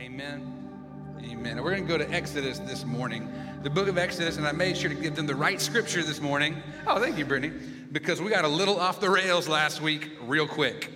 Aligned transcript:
Amen. 0.00 1.18
Amen. 1.22 1.62
we're 1.62 1.72
going 1.72 1.86
to 1.86 1.88
go 1.88 1.98
to 1.98 2.10
Exodus 2.10 2.58
this 2.60 2.86
morning, 2.86 3.30
the 3.62 3.68
book 3.68 3.86
of 3.86 3.98
Exodus, 3.98 4.38
and 4.38 4.46
I 4.46 4.52
made 4.52 4.74
sure 4.78 4.88
to 4.88 4.96
give 4.96 5.14
them 5.14 5.26
the 5.26 5.34
right 5.34 5.60
scripture 5.60 6.02
this 6.02 6.22
morning. 6.22 6.62
Oh, 6.86 6.98
thank 6.98 7.18
you, 7.18 7.26
Brittany, 7.26 7.52
because 7.92 8.18
we 8.22 8.30
got 8.30 8.46
a 8.46 8.48
little 8.48 8.80
off 8.80 8.98
the 8.98 9.10
rails 9.10 9.46
last 9.46 9.82
week, 9.82 10.10
real 10.22 10.48
quick. 10.48 10.90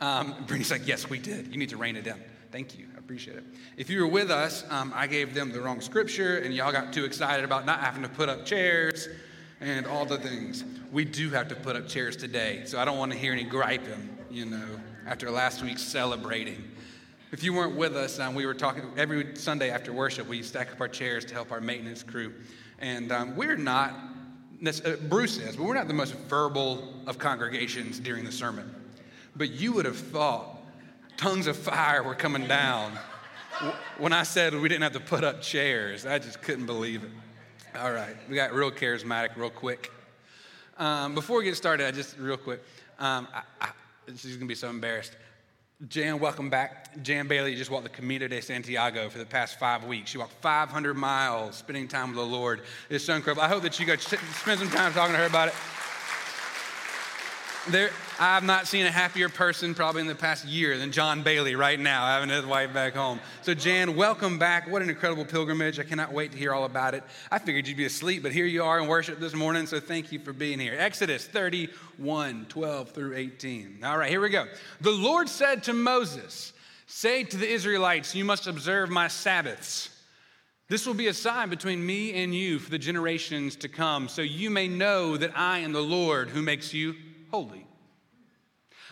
Um, 0.00 0.34
Brittany's 0.46 0.70
like, 0.70 0.86
Yes, 0.86 1.10
we 1.10 1.18
did. 1.18 1.48
You 1.48 1.58
need 1.58 1.68
to 1.68 1.76
rein 1.76 1.96
it 1.96 2.06
in. 2.06 2.18
Thank 2.50 2.78
you. 2.78 2.86
I 2.96 2.98
appreciate 2.98 3.36
it. 3.36 3.44
If 3.76 3.90
you 3.90 4.00
were 4.00 4.06
with 4.08 4.30
us, 4.30 4.64
um, 4.70 4.90
I 4.96 5.06
gave 5.06 5.34
them 5.34 5.52
the 5.52 5.60
wrong 5.60 5.82
scripture, 5.82 6.38
and 6.38 6.54
y'all 6.54 6.72
got 6.72 6.94
too 6.94 7.04
excited 7.04 7.44
about 7.44 7.66
not 7.66 7.80
having 7.80 8.02
to 8.04 8.08
put 8.08 8.30
up 8.30 8.46
chairs 8.46 9.06
and 9.60 9.86
all 9.86 10.06
the 10.06 10.16
things. 10.16 10.64
We 10.90 11.04
do 11.04 11.28
have 11.28 11.48
to 11.48 11.56
put 11.56 11.76
up 11.76 11.88
chairs 11.88 12.16
today, 12.16 12.62
so 12.64 12.78
I 12.78 12.86
don't 12.86 12.96
want 12.96 13.12
to 13.12 13.18
hear 13.18 13.34
any 13.34 13.44
griping, 13.44 14.16
you 14.30 14.46
know, 14.46 14.80
after 15.06 15.30
last 15.30 15.62
week's 15.62 15.82
celebrating. 15.82 16.72
If 17.36 17.44
you 17.44 17.52
weren't 17.52 17.76
with 17.76 17.94
us, 17.94 18.18
um, 18.18 18.34
we 18.34 18.46
were 18.46 18.54
talking 18.54 18.90
every 18.96 19.36
Sunday 19.36 19.68
after 19.68 19.92
worship, 19.92 20.26
we 20.26 20.42
stack 20.42 20.72
up 20.72 20.80
our 20.80 20.88
chairs 20.88 21.22
to 21.26 21.34
help 21.34 21.52
our 21.52 21.60
maintenance 21.60 22.02
crew. 22.02 22.32
And 22.78 23.12
um, 23.12 23.36
we're 23.36 23.58
not, 23.58 23.94
uh, 24.64 24.96
Bruce 25.10 25.36
is, 25.36 25.54
but 25.54 25.64
we're 25.64 25.74
not 25.74 25.86
the 25.86 25.92
most 25.92 26.14
verbal 26.14 26.94
of 27.06 27.18
congregations 27.18 28.00
during 28.00 28.24
the 28.24 28.32
sermon. 28.32 28.74
But 29.36 29.50
you 29.50 29.74
would 29.74 29.84
have 29.84 29.98
thought 29.98 30.62
tongues 31.18 31.46
of 31.46 31.58
fire 31.58 32.02
were 32.02 32.14
coming 32.14 32.48
down 32.48 32.92
when 33.98 34.14
I 34.14 34.22
said 34.22 34.54
we 34.54 34.70
didn't 34.70 34.84
have 34.84 34.94
to 34.94 35.00
put 35.00 35.22
up 35.22 35.42
chairs. 35.42 36.06
I 36.06 36.18
just 36.18 36.40
couldn't 36.40 36.64
believe 36.64 37.04
it. 37.04 37.10
All 37.78 37.92
right, 37.92 38.16
we 38.30 38.34
got 38.34 38.54
real 38.54 38.70
charismatic, 38.70 39.36
real 39.36 39.50
quick. 39.50 39.92
Um, 40.78 41.14
before 41.14 41.36
we 41.36 41.44
get 41.44 41.56
started, 41.58 41.86
I 41.86 41.90
just 41.90 42.16
real 42.16 42.38
quick, 42.38 42.62
um, 42.98 43.28
I, 43.34 43.42
I, 43.60 43.68
she's 44.16 44.36
gonna 44.36 44.46
be 44.46 44.54
so 44.54 44.70
embarrassed. 44.70 45.14
Jan, 45.88 46.20
welcome 46.20 46.48
back. 46.48 47.02
Jan 47.02 47.28
Bailey 47.28 47.54
just 47.54 47.70
walked 47.70 47.84
the 47.84 47.90
Camino 47.90 48.26
de 48.26 48.40
Santiago 48.40 49.10
for 49.10 49.18
the 49.18 49.26
past 49.26 49.58
five 49.58 49.84
weeks. 49.84 50.08
She 50.08 50.16
walked 50.16 50.32
500 50.40 50.94
miles, 50.94 51.56
spending 51.56 51.86
time 51.86 52.08
with 52.08 52.16
the 52.16 52.24
Lord. 52.24 52.62
It's 52.88 53.04
so 53.04 53.14
incredible. 53.14 53.42
I 53.42 53.48
hope 53.48 53.62
that 53.62 53.78
you 53.78 53.84
guys 53.84 54.00
spend 54.00 54.58
some 54.58 54.70
time 54.70 54.94
talking 54.94 55.12
to 55.12 55.18
her 55.18 55.26
about 55.26 55.48
it. 55.48 55.54
There, 57.68 57.90
I've 58.20 58.44
not 58.44 58.68
seen 58.68 58.86
a 58.86 58.92
happier 58.92 59.28
person 59.28 59.74
probably 59.74 60.00
in 60.00 60.06
the 60.06 60.14
past 60.14 60.44
year 60.44 60.78
than 60.78 60.92
John 60.92 61.24
Bailey 61.24 61.56
right 61.56 61.80
now, 61.80 62.06
having 62.06 62.28
his 62.28 62.46
wife 62.46 62.72
back 62.72 62.94
home. 62.94 63.18
So, 63.42 63.54
Jan, 63.54 63.96
welcome 63.96 64.38
back. 64.38 64.70
What 64.70 64.82
an 64.82 64.88
incredible 64.88 65.24
pilgrimage. 65.24 65.80
I 65.80 65.82
cannot 65.82 66.12
wait 66.12 66.30
to 66.30 66.38
hear 66.38 66.54
all 66.54 66.64
about 66.64 66.94
it. 66.94 67.02
I 67.28 67.40
figured 67.40 67.66
you'd 67.66 67.76
be 67.76 67.84
asleep, 67.84 68.22
but 68.22 68.30
here 68.30 68.46
you 68.46 68.62
are 68.62 68.78
in 68.78 68.86
worship 68.86 69.18
this 69.18 69.34
morning, 69.34 69.66
so 69.66 69.80
thank 69.80 70.12
you 70.12 70.20
for 70.20 70.32
being 70.32 70.60
here. 70.60 70.76
Exodus 70.78 71.26
31 71.26 72.46
12 72.48 72.90
through 72.90 73.16
18. 73.16 73.80
All 73.82 73.98
right, 73.98 74.10
here 74.10 74.20
we 74.20 74.28
go. 74.28 74.46
The 74.80 74.92
Lord 74.92 75.28
said 75.28 75.64
to 75.64 75.72
Moses, 75.72 76.52
Say 76.86 77.24
to 77.24 77.36
the 77.36 77.48
Israelites, 77.48 78.14
You 78.14 78.24
must 78.24 78.46
observe 78.46 78.90
my 78.90 79.08
Sabbaths. 79.08 79.90
This 80.68 80.86
will 80.86 80.94
be 80.94 81.08
a 81.08 81.14
sign 81.14 81.48
between 81.48 81.84
me 81.84 82.12
and 82.22 82.32
you 82.32 82.60
for 82.60 82.70
the 82.70 82.78
generations 82.78 83.56
to 83.56 83.68
come, 83.68 84.08
so 84.08 84.22
you 84.22 84.50
may 84.50 84.68
know 84.68 85.16
that 85.16 85.36
I 85.36 85.58
am 85.58 85.72
the 85.72 85.80
Lord 85.80 86.30
who 86.30 86.42
makes 86.42 86.72
you 86.72 86.94
holy. 87.30 87.66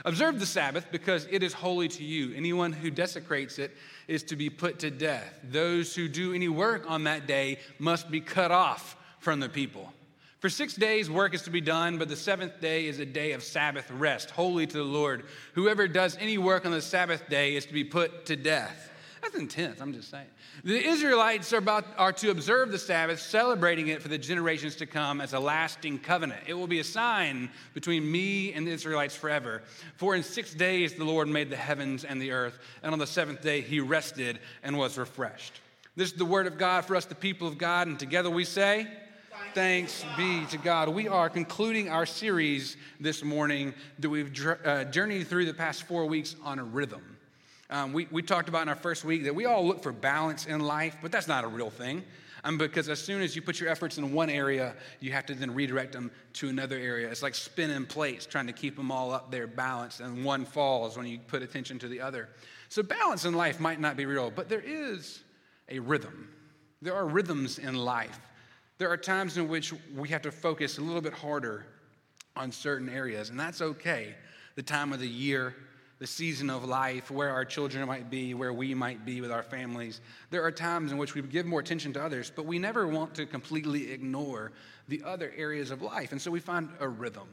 Observe 0.04 0.40
the 0.40 0.46
Sabbath 0.46 0.86
because 0.90 1.26
it 1.30 1.42
is 1.42 1.52
holy 1.52 1.88
to 1.88 2.02
you. 2.02 2.34
Anyone 2.34 2.72
who 2.72 2.90
desecrates 2.90 3.58
it 3.58 3.70
is 4.08 4.22
to 4.24 4.36
be 4.36 4.50
put 4.50 4.80
to 4.80 4.90
death. 4.90 5.38
Those 5.44 5.94
who 5.94 6.08
do 6.08 6.34
any 6.34 6.48
work 6.48 6.84
on 6.88 7.04
that 7.04 7.26
day 7.26 7.58
must 7.78 8.10
be 8.10 8.20
cut 8.20 8.50
off 8.50 8.96
from 9.20 9.40
the 9.40 9.48
people. 9.48 9.92
For 10.40 10.50
six 10.50 10.74
days, 10.74 11.08
work 11.08 11.32
is 11.32 11.42
to 11.42 11.50
be 11.50 11.62
done, 11.62 11.96
but 11.96 12.08
the 12.08 12.16
seventh 12.16 12.60
day 12.60 12.86
is 12.86 12.98
a 12.98 13.06
day 13.06 13.32
of 13.32 13.42
Sabbath 13.42 13.90
rest, 13.90 14.30
holy 14.30 14.66
to 14.66 14.76
the 14.76 14.82
Lord. 14.82 15.24
Whoever 15.54 15.88
does 15.88 16.18
any 16.20 16.36
work 16.36 16.66
on 16.66 16.72
the 16.72 16.82
Sabbath 16.82 17.26
day 17.30 17.56
is 17.56 17.64
to 17.64 17.72
be 17.72 17.84
put 17.84 18.26
to 18.26 18.36
death. 18.36 18.90
That's 19.24 19.36
intense, 19.36 19.80
I'm 19.80 19.94
just 19.94 20.10
saying. 20.10 20.26
The 20.64 20.86
Israelites 20.86 21.50
are, 21.54 21.58
about, 21.58 21.86
are 21.96 22.12
to 22.12 22.30
observe 22.30 22.70
the 22.70 22.78
Sabbath, 22.78 23.18
celebrating 23.20 23.88
it 23.88 24.02
for 24.02 24.08
the 24.08 24.18
generations 24.18 24.76
to 24.76 24.86
come 24.86 25.22
as 25.22 25.32
a 25.32 25.40
lasting 25.40 26.00
covenant. 26.00 26.42
It 26.46 26.52
will 26.52 26.66
be 26.66 26.80
a 26.80 26.84
sign 26.84 27.48
between 27.72 28.10
me 28.10 28.52
and 28.52 28.66
the 28.66 28.72
Israelites 28.72 29.16
forever. 29.16 29.62
For 29.96 30.14
in 30.14 30.22
six 30.22 30.52
days 30.52 30.92
the 30.92 31.04
Lord 31.04 31.26
made 31.26 31.48
the 31.48 31.56
heavens 31.56 32.04
and 32.04 32.20
the 32.20 32.32
earth, 32.32 32.58
and 32.82 32.92
on 32.92 32.98
the 32.98 33.06
seventh 33.06 33.40
day 33.40 33.62
he 33.62 33.80
rested 33.80 34.40
and 34.62 34.76
was 34.76 34.98
refreshed. 34.98 35.54
This 35.96 36.12
is 36.12 36.18
the 36.18 36.26
word 36.26 36.46
of 36.46 36.58
God 36.58 36.84
for 36.84 36.94
us, 36.94 37.06
the 37.06 37.14
people 37.14 37.48
of 37.48 37.56
God, 37.56 37.86
and 37.86 37.98
together 37.98 38.28
we 38.28 38.44
say, 38.44 38.86
Thanks 39.54 40.04
be 40.18 40.44
to 40.46 40.58
God. 40.58 40.90
We 40.90 41.08
are 41.08 41.30
concluding 41.30 41.88
our 41.88 42.04
series 42.04 42.76
this 43.00 43.24
morning 43.24 43.72
that 44.00 44.10
we've 44.10 44.32
uh, 44.64 44.84
journeyed 44.84 45.28
through 45.28 45.46
the 45.46 45.54
past 45.54 45.84
four 45.84 46.04
weeks 46.06 46.36
on 46.44 46.58
a 46.58 46.64
rhythm. 46.64 47.13
Um, 47.74 47.92
we, 47.92 48.06
we 48.12 48.22
talked 48.22 48.48
about 48.48 48.62
in 48.62 48.68
our 48.68 48.76
first 48.76 49.04
week 49.04 49.24
that 49.24 49.34
we 49.34 49.46
all 49.46 49.66
look 49.66 49.82
for 49.82 49.90
balance 49.90 50.46
in 50.46 50.60
life, 50.60 50.96
but 51.02 51.10
that's 51.10 51.26
not 51.26 51.42
a 51.42 51.48
real 51.48 51.70
thing. 51.70 52.04
Um, 52.44 52.56
because 52.56 52.88
as 52.88 53.00
soon 53.00 53.20
as 53.20 53.34
you 53.34 53.42
put 53.42 53.58
your 53.58 53.68
efforts 53.68 53.98
in 53.98 54.12
one 54.12 54.30
area, 54.30 54.76
you 55.00 55.10
have 55.10 55.26
to 55.26 55.34
then 55.34 55.52
redirect 55.52 55.92
them 55.92 56.12
to 56.34 56.48
another 56.48 56.76
area. 56.78 57.10
It's 57.10 57.20
like 57.20 57.34
spinning 57.34 57.84
plates, 57.84 58.26
trying 58.26 58.46
to 58.46 58.52
keep 58.52 58.76
them 58.76 58.92
all 58.92 59.10
up 59.10 59.32
there 59.32 59.48
balanced, 59.48 59.98
and 59.98 60.24
one 60.24 60.44
falls 60.44 60.96
when 60.96 61.06
you 61.06 61.18
put 61.18 61.42
attention 61.42 61.80
to 61.80 61.88
the 61.88 62.00
other. 62.00 62.28
So, 62.68 62.80
balance 62.80 63.24
in 63.24 63.34
life 63.34 63.58
might 63.58 63.80
not 63.80 63.96
be 63.96 64.06
real, 64.06 64.30
but 64.30 64.48
there 64.48 64.62
is 64.64 65.24
a 65.68 65.80
rhythm. 65.80 66.28
There 66.80 66.94
are 66.94 67.08
rhythms 67.08 67.58
in 67.58 67.74
life. 67.74 68.20
There 68.78 68.88
are 68.90 68.96
times 68.96 69.36
in 69.36 69.48
which 69.48 69.74
we 69.96 70.08
have 70.10 70.22
to 70.22 70.30
focus 70.30 70.78
a 70.78 70.80
little 70.80 71.02
bit 71.02 71.14
harder 71.14 71.66
on 72.36 72.52
certain 72.52 72.88
areas, 72.88 73.30
and 73.30 73.40
that's 73.40 73.60
okay. 73.60 74.14
The 74.54 74.62
time 74.62 74.92
of 74.92 75.00
the 75.00 75.08
year, 75.08 75.56
the 75.98 76.06
season 76.06 76.50
of 76.50 76.64
life, 76.64 77.10
where 77.10 77.30
our 77.30 77.44
children 77.44 77.86
might 77.86 78.10
be, 78.10 78.34
where 78.34 78.52
we 78.52 78.74
might 78.74 79.04
be 79.04 79.20
with 79.20 79.30
our 79.30 79.42
families. 79.42 80.00
There 80.30 80.42
are 80.42 80.50
times 80.50 80.92
in 80.92 80.98
which 80.98 81.14
we 81.14 81.22
give 81.22 81.46
more 81.46 81.60
attention 81.60 81.92
to 81.94 82.02
others, 82.02 82.32
but 82.34 82.46
we 82.46 82.58
never 82.58 82.86
want 82.86 83.14
to 83.14 83.26
completely 83.26 83.92
ignore 83.92 84.52
the 84.88 85.02
other 85.04 85.32
areas 85.36 85.70
of 85.70 85.82
life. 85.82 86.12
And 86.12 86.20
so 86.20 86.30
we 86.30 86.40
find 86.40 86.68
a 86.80 86.88
rhythm. 86.88 87.28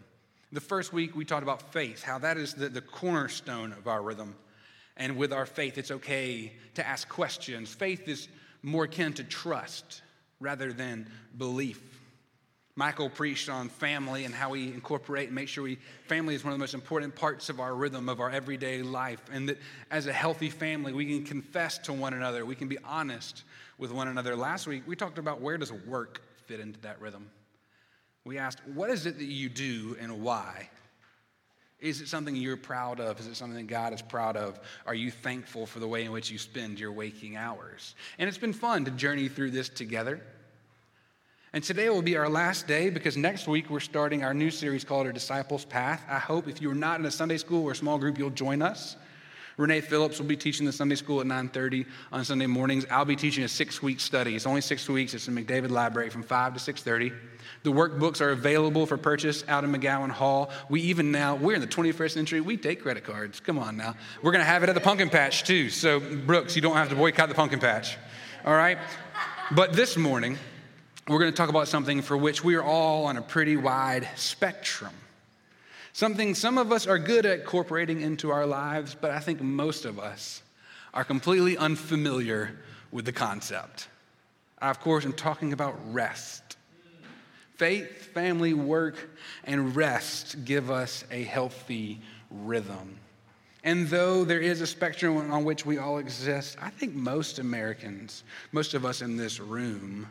The 0.51 0.61
first 0.61 0.93
week 0.93 1.15
we 1.15 1.25
talked 1.25 1.43
about 1.43 1.73
faith, 1.73 2.03
how 2.03 2.19
that 2.19 2.37
is 2.37 2.53
the, 2.53 2.69
the 2.69 2.81
cornerstone 2.81 3.71
of 3.71 3.87
our 3.87 4.01
rhythm. 4.01 4.35
And 4.97 5.17
with 5.17 5.33
our 5.33 5.45
faith, 5.45 5.77
it's 5.77 5.91
okay 5.91 6.53
to 6.75 6.85
ask 6.85 7.07
questions. 7.09 7.73
Faith 7.73 8.07
is 8.07 8.27
more 8.61 8.83
akin 8.83 9.13
to 9.13 9.23
trust 9.23 10.01
rather 10.39 10.73
than 10.73 11.09
belief. 11.37 12.00
Michael 12.75 13.09
preached 13.09 13.49
on 13.49 13.69
family 13.69 14.25
and 14.25 14.33
how 14.33 14.51
we 14.51 14.67
incorporate 14.67 15.27
and 15.27 15.35
make 15.35 15.47
sure 15.47 15.63
we 15.63 15.77
family 16.07 16.35
is 16.35 16.43
one 16.43 16.53
of 16.53 16.59
the 16.59 16.63
most 16.63 16.73
important 16.73 17.15
parts 17.15 17.49
of 17.49 17.59
our 17.59 17.75
rhythm 17.75 18.07
of 18.07 18.19
our 18.19 18.29
everyday 18.29 18.81
life 18.81 19.21
and 19.31 19.49
that 19.49 19.57
as 19.89 20.07
a 20.07 20.13
healthy 20.13 20.49
family 20.49 20.93
we 20.93 21.05
can 21.05 21.23
confess 21.23 21.77
to 21.77 21.93
one 21.93 22.13
another 22.13 22.45
we 22.45 22.55
can 22.55 22.67
be 22.67 22.77
honest 22.85 23.43
with 23.77 23.91
one 23.91 24.07
another 24.07 24.35
last 24.35 24.67
week 24.67 24.83
we 24.87 24.95
talked 24.95 25.17
about 25.17 25.41
where 25.41 25.57
does 25.57 25.71
work 25.71 26.21
fit 26.45 26.59
into 26.59 26.79
that 26.79 26.99
rhythm 27.01 27.29
we 28.23 28.37
asked 28.37 28.61
what 28.73 28.89
is 28.89 29.05
it 29.05 29.17
that 29.17 29.25
you 29.25 29.49
do 29.49 29.97
and 29.99 30.21
why 30.21 30.69
is 31.81 31.99
it 31.99 32.07
something 32.07 32.35
you're 32.35 32.57
proud 32.57 32.99
of? 32.99 33.19
Is 33.19 33.25
it 33.25 33.35
something 33.35 33.57
that 33.57 33.67
God 33.67 33.91
is 33.91 34.03
proud 34.03 34.37
of? 34.37 34.59
Are 34.85 34.93
you 34.93 35.09
thankful 35.09 35.65
for 35.65 35.79
the 35.79 35.87
way 35.87 36.05
in 36.05 36.11
which 36.11 36.29
you 36.29 36.37
spend 36.37 36.79
your 36.79 36.91
waking 36.91 37.35
hours? 37.35 37.95
And 38.19 38.29
it's 38.29 38.37
been 38.37 38.53
fun 38.53 38.85
to 38.85 38.91
journey 38.91 39.27
through 39.27 39.49
this 39.49 39.67
together. 39.67 40.21
And 41.53 41.61
today 41.61 41.89
will 41.89 42.01
be 42.01 42.15
our 42.15 42.29
last 42.29 42.65
day 42.65 42.89
because 42.89 43.17
next 43.17 43.45
week 43.45 43.69
we're 43.69 43.81
starting 43.81 44.23
our 44.23 44.33
new 44.33 44.49
series 44.49 44.85
called 44.85 45.05
Our 45.05 45.11
Disciples 45.11 45.65
Path. 45.65 46.01
I 46.07 46.17
hope 46.17 46.47
if 46.47 46.61
you're 46.61 46.73
not 46.73 47.01
in 47.01 47.05
a 47.05 47.11
Sunday 47.11 47.35
school 47.35 47.65
or 47.65 47.73
a 47.73 47.75
small 47.75 47.97
group, 47.97 48.17
you'll 48.17 48.29
join 48.29 48.61
us. 48.61 48.95
Renee 49.57 49.81
Phillips 49.81 50.17
will 50.17 50.27
be 50.27 50.37
teaching 50.37 50.65
the 50.65 50.71
Sunday 50.71 50.95
school 50.95 51.19
at 51.19 51.27
9:30 51.27 51.85
on 52.13 52.23
Sunday 52.23 52.45
mornings. 52.45 52.85
I'll 52.89 53.03
be 53.03 53.17
teaching 53.17 53.43
a 53.43 53.49
six-week 53.49 53.99
study. 53.99 54.33
It's 54.33 54.45
only 54.45 54.61
six 54.61 54.87
weeks. 54.87 55.13
It's 55.13 55.27
in 55.27 55.35
McDavid 55.35 55.71
Library 55.71 56.09
from 56.09 56.23
5 56.23 56.53
to 56.53 56.59
6:30. 56.61 57.11
The 57.63 57.71
workbooks 57.73 58.21
are 58.21 58.29
available 58.29 58.85
for 58.85 58.95
purchase 58.95 59.43
out 59.49 59.65
in 59.65 59.73
McGowan 59.73 60.09
Hall. 60.09 60.51
We 60.69 60.79
even 60.83 61.11
now, 61.11 61.35
we're 61.35 61.55
in 61.55 61.61
the 61.61 61.67
21st 61.67 62.13
century, 62.13 62.39
we 62.39 62.55
take 62.55 62.81
credit 62.81 63.03
cards. 63.03 63.41
Come 63.41 63.59
on 63.59 63.75
now. 63.75 63.95
We're 64.21 64.31
gonna 64.31 64.45
have 64.45 64.63
it 64.63 64.69
at 64.69 64.75
the 64.75 64.79
pumpkin 64.79 65.09
patch 65.09 65.43
too. 65.43 65.69
So 65.69 65.99
Brooks, 65.99 66.55
you 66.55 66.61
don't 66.61 66.77
have 66.77 66.87
to 66.87 66.95
boycott 66.95 67.27
the 67.27 67.35
pumpkin 67.35 67.59
patch. 67.59 67.97
All 68.45 68.55
right? 68.55 68.77
But 69.51 69.73
this 69.73 69.97
morning, 69.97 70.37
we're 71.07 71.19
going 71.19 71.31
to 71.31 71.35
talk 71.35 71.49
about 71.49 71.67
something 71.67 72.01
for 72.01 72.15
which 72.15 72.43
we 72.43 72.55
are 72.55 72.63
all 72.63 73.05
on 73.05 73.17
a 73.17 73.21
pretty 73.21 73.57
wide 73.57 74.07
spectrum. 74.15 74.93
Something 75.93 76.35
some 76.35 76.57
of 76.57 76.71
us 76.71 76.87
are 76.87 76.99
good 76.99 77.25
at 77.25 77.41
incorporating 77.41 78.01
into 78.01 78.31
our 78.31 78.45
lives, 78.45 78.95
but 78.99 79.11
I 79.11 79.19
think 79.19 79.41
most 79.41 79.85
of 79.85 79.99
us 79.99 80.41
are 80.93 81.03
completely 81.03 81.57
unfamiliar 81.57 82.57
with 82.91 83.05
the 83.05 83.11
concept. 83.11 83.87
I, 84.61 84.69
of 84.69 84.79
course, 84.79 85.05
am 85.05 85.13
talking 85.13 85.53
about 85.53 85.75
rest. 85.93 86.57
Faith, 87.55 88.13
family, 88.13 88.53
work, 88.53 89.09
and 89.43 89.75
rest 89.75 90.45
give 90.45 90.71
us 90.71 91.03
a 91.11 91.23
healthy 91.23 91.99
rhythm. 92.29 92.97
And 93.63 93.87
though 93.87 94.23
there 94.23 94.39
is 94.39 94.61
a 94.61 94.67
spectrum 94.67 95.31
on 95.31 95.43
which 95.43 95.65
we 95.65 95.77
all 95.77 95.99
exist, 95.99 96.57
I 96.61 96.69
think 96.69 96.95
most 96.95 97.37
Americans, 97.37 98.23
most 98.51 98.73
of 98.73 98.85
us 98.85 99.01
in 99.01 99.17
this 99.17 99.39
room, 99.39 100.07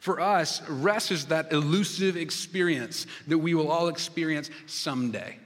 for 0.00 0.18
us, 0.18 0.66
rest 0.66 1.12
is 1.12 1.26
that 1.26 1.52
elusive 1.52 2.16
experience 2.16 3.06
that 3.28 3.38
we 3.38 3.54
will 3.54 3.70
all 3.70 3.88
experience 3.88 4.50
someday. 4.66 5.36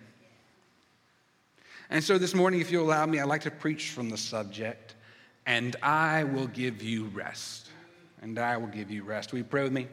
And 1.90 2.02
so 2.02 2.18
this 2.18 2.34
morning, 2.34 2.60
if 2.60 2.70
you'll 2.70 2.86
allow 2.86 3.04
me, 3.04 3.18
I'd 3.18 3.24
like 3.24 3.42
to 3.42 3.50
preach 3.50 3.90
from 3.90 4.08
the 4.08 4.16
subject 4.16 4.94
and 5.44 5.76
I 5.82 6.24
will 6.24 6.46
give 6.46 6.82
you 6.82 7.06
rest. 7.06 7.68
And 8.22 8.38
I 8.38 8.56
will 8.56 8.68
give 8.68 8.90
you 8.90 9.02
rest. 9.02 9.32
Will 9.32 9.38
you 9.38 9.44
pray 9.44 9.64
with 9.64 9.72
me? 9.72 9.88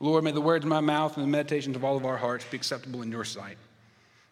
Lord, 0.00 0.22
may 0.22 0.32
the 0.32 0.40
words 0.40 0.64
of 0.64 0.68
my 0.68 0.80
mouth 0.80 1.16
and 1.16 1.24
the 1.24 1.30
meditations 1.30 1.74
of 1.74 1.82
all 1.82 1.96
of 1.96 2.04
our 2.04 2.16
hearts 2.16 2.44
be 2.44 2.56
acceptable 2.56 3.02
in 3.02 3.10
your 3.10 3.24
sight. 3.24 3.56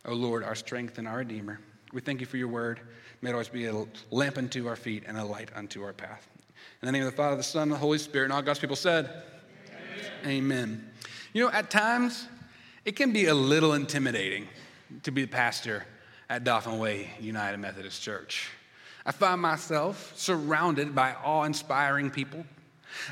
O 0.05 0.13
Lord, 0.13 0.45
our 0.45 0.55
strength 0.55 0.99
and 0.99 1.09
our 1.09 1.19
Redeemer. 1.19 1.61
We 1.93 2.03
thank 2.03 2.21
you 2.21 2.27
for 2.27 2.37
your 2.37 2.49
word. 2.49 2.81
May 3.23 3.31
it 3.31 3.33
always 3.33 3.49
be 3.49 3.67
a 3.67 3.87
lamp 4.11 4.37
unto 4.39 4.69
our 4.69 4.77
feet 4.77 5.05
and 5.07 5.17
a 5.17 5.25
light 5.25 5.51
unto 5.55 5.83
our 5.83 5.93
path. 5.93 6.29
In 6.83 6.87
the 6.87 6.93
name 6.93 7.03
of 7.03 7.11
the 7.11 7.17
Father, 7.17 7.37
the 7.37 7.43
Son, 7.43 7.65
and 7.65 7.73
the 7.73 7.77
Holy 7.77 7.99
Spirit, 7.99 8.25
and 8.27 8.33
all 8.33 8.43
God's 8.43 8.59
people 8.59 8.77
said, 8.77 9.11
Amen. 10.25 10.27
Amen. 10.27 10.91
You 11.33 11.45
know, 11.45 11.51
at 11.53 11.71
times, 11.71 12.27
it 12.85 12.97
can 12.97 13.13
be 13.13 13.27
a 13.27 13.35
little 13.35 13.75
intimidating 13.75 14.49
to 15.03 15.11
be 15.11 15.23
the 15.23 15.29
pastor 15.29 15.85
at 16.29 16.45
Dauphin 16.45 16.79
Way 16.79 17.11
United 17.21 17.59
Methodist 17.59 18.03
Church. 18.03 18.49
I 19.05 19.13
find 19.13 19.41
myself 19.41 20.13
surrounded 20.17 20.95
by 20.95 21.15
awe 21.25 21.45
inspiring 21.45 22.11
people. 22.11 22.45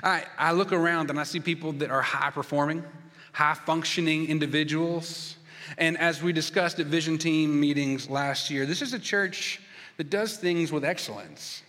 I, 0.03 0.25
I 0.37 0.53
look 0.53 0.73
around 0.73 1.11
and 1.11 1.19
I 1.19 1.25
see 1.25 1.41
people 1.41 1.73
that 1.73 1.91
are 1.91 2.03
high 2.03 2.31
performing, 2.31 2.85
high 3.33 3.55
functioning 3.55 4.27
individuals. 4.29 5.37
And 5.77 5.99
as 5.99 6.23
we 6.23 6.33
discussed 6.33 6.79
at 6.81 6.87
Vision 6.87 7.19
Team 7.19 7.59
meetings 7.59 8.09
last 8.09 8.51
year, 8.51 8.67
this 8.67 8.83
is 8.83 8.95
a 8.95 8.99
church 8.99 9.61
that 9.97 10.11
does 10.11 10.37
things 10.37 10.73
with 10.73 10.85
excellence. 10.85 11.63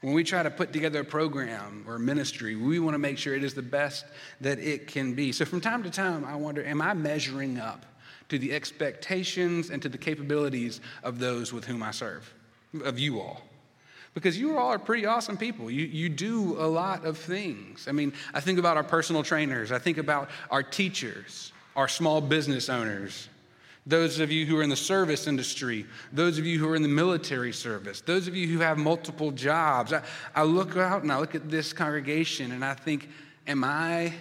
When 0.00 0.14
we 0.14 0.24
try 0.24 0.42
to 0.42 0.50
put 0.50 0.72
together 0.72 1.00
a 1.00 1.04
program 1.04 1.84
or 1.86 1.98
ministry, 1.98 2.56
we 2.56 2.78
want 2.78 2.94
to 2.94 2.98
make 2.98 3.18
sure 3.18 3.34
it 3.34 3.44
is 3.44 3.52
the 3.52 3.62
best 3.62 4.06
that 4.40 4.58
it 4.58 4.86
can 4.86 5.14
be. 5.14 5.30
So 5.30 5.44
from 5.44 5.60
time 5.60 5.82
to 5.82 5.90
time, 5.90 6.24
I 6.24 6.36
wonder, 6.36 6.64
am 6.64 6.80
I 6.80 6.94
measuring 6.94 7.58
up 7.58 7.84
to 8.30 8.38
the 8.38 8.52
expectations 8.54 9.68
and 9.68 9.82
to 9.82 9.90
the 9.90 9.98
capabilities 9.98 10.80
of 11.02 11.18
those 11.18 11.52
with 11.52 11.66
whom 11.66 11.82
I 11.82 11.90
serve, 11.90 12.32
of 12.82 12.98
you 12.98 13.20
all? 13.20 13.42
Because 14.14 14.38
you 14.38 14.56
all 14.56 14.68
are 14.68 14.78
pretty 14.78 15.04
awesome 15.04 15.36
people. 15.36 15.70
You, 15.70 15.84
you 15.84 16.08
do 16.08 16.56
a 16.58 16.66
lot 16.66 17.04
of 17.04 17.18
things. 17.18 17.86
I 17.86 17.92
mean, 17.92 18.14
I 18.32 18.40
think 18.40 18.58
about 18.58 18.78
our 18.78 18.84
personal 18.84 19.22
trainers, 19.22 19.70
I 19.70 19.78
think 19.78 19.98
about 19.98 20.30
our 20.50 20.62
teachers, 20.62 21.52
our 21.76 21.88
small 21.88 22.22
business 22.22 22.70
owners, 22.70 23.28
those 23.86 24.20
of 24.20 24.30
you 24.30 24.46
who 24.46 24.56
are 24.58 24.62
in 24.62 24.70
the 24.70 24.76
service 24.76 25.26
industry, 25.26 25.86
those 26.12 26.38
of 26.38 26.46
you 26.46 26.58
who 26.58 26.68
are 26.68 26.76
in 26.76 26.82
the 26.82 26.88
military 26.88 27.52
service, 27.52 28.00
those 28.00 28.28
of 28.28 28.36
you 28.36 28.46
who 28.46 28.58
have 28.60 28.78
multiple 28.78 29.30
jobs. 29.30 29.92
I, 29.92 30.02
I 30.34 30.42
look 30.42 30.76
out 30.76 31.02
and 31.02 31.10
I 31.10 31.18
look 31.18 31.34
at 31.34 31.50
this 31.50 31.72
congregation 31.72 32.52
and 32.52 32.64
I 32.64 32.74
think, 32.74 33.08
am 33.46 33.64
I 33.64 34.12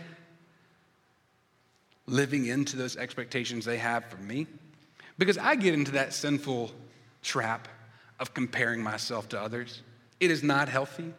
living 2.07 2.47
into 2.47 2.77
those 2.77 2.95
expectations 2.95 3.65
they 3.65 3.77
have 3.77 4.05
for 4.05 4.17
me? 4.17 4.47
Because 5.17 5.37
I 5.37 5.55
get 5.55 5.73
into 5.73 5.91
that 5.91 6.13
sinful 6.13 6.71
trap 7.21 7.67
of 8.19 8.33
comparing 8.33 8.81
myself 8.81 9.27
to 9.29 9.39
others. 9.39 9.81
It 10.19 10.31
is 10.31 10.41
not 10.41 10.69
healthy. 10.69 11.13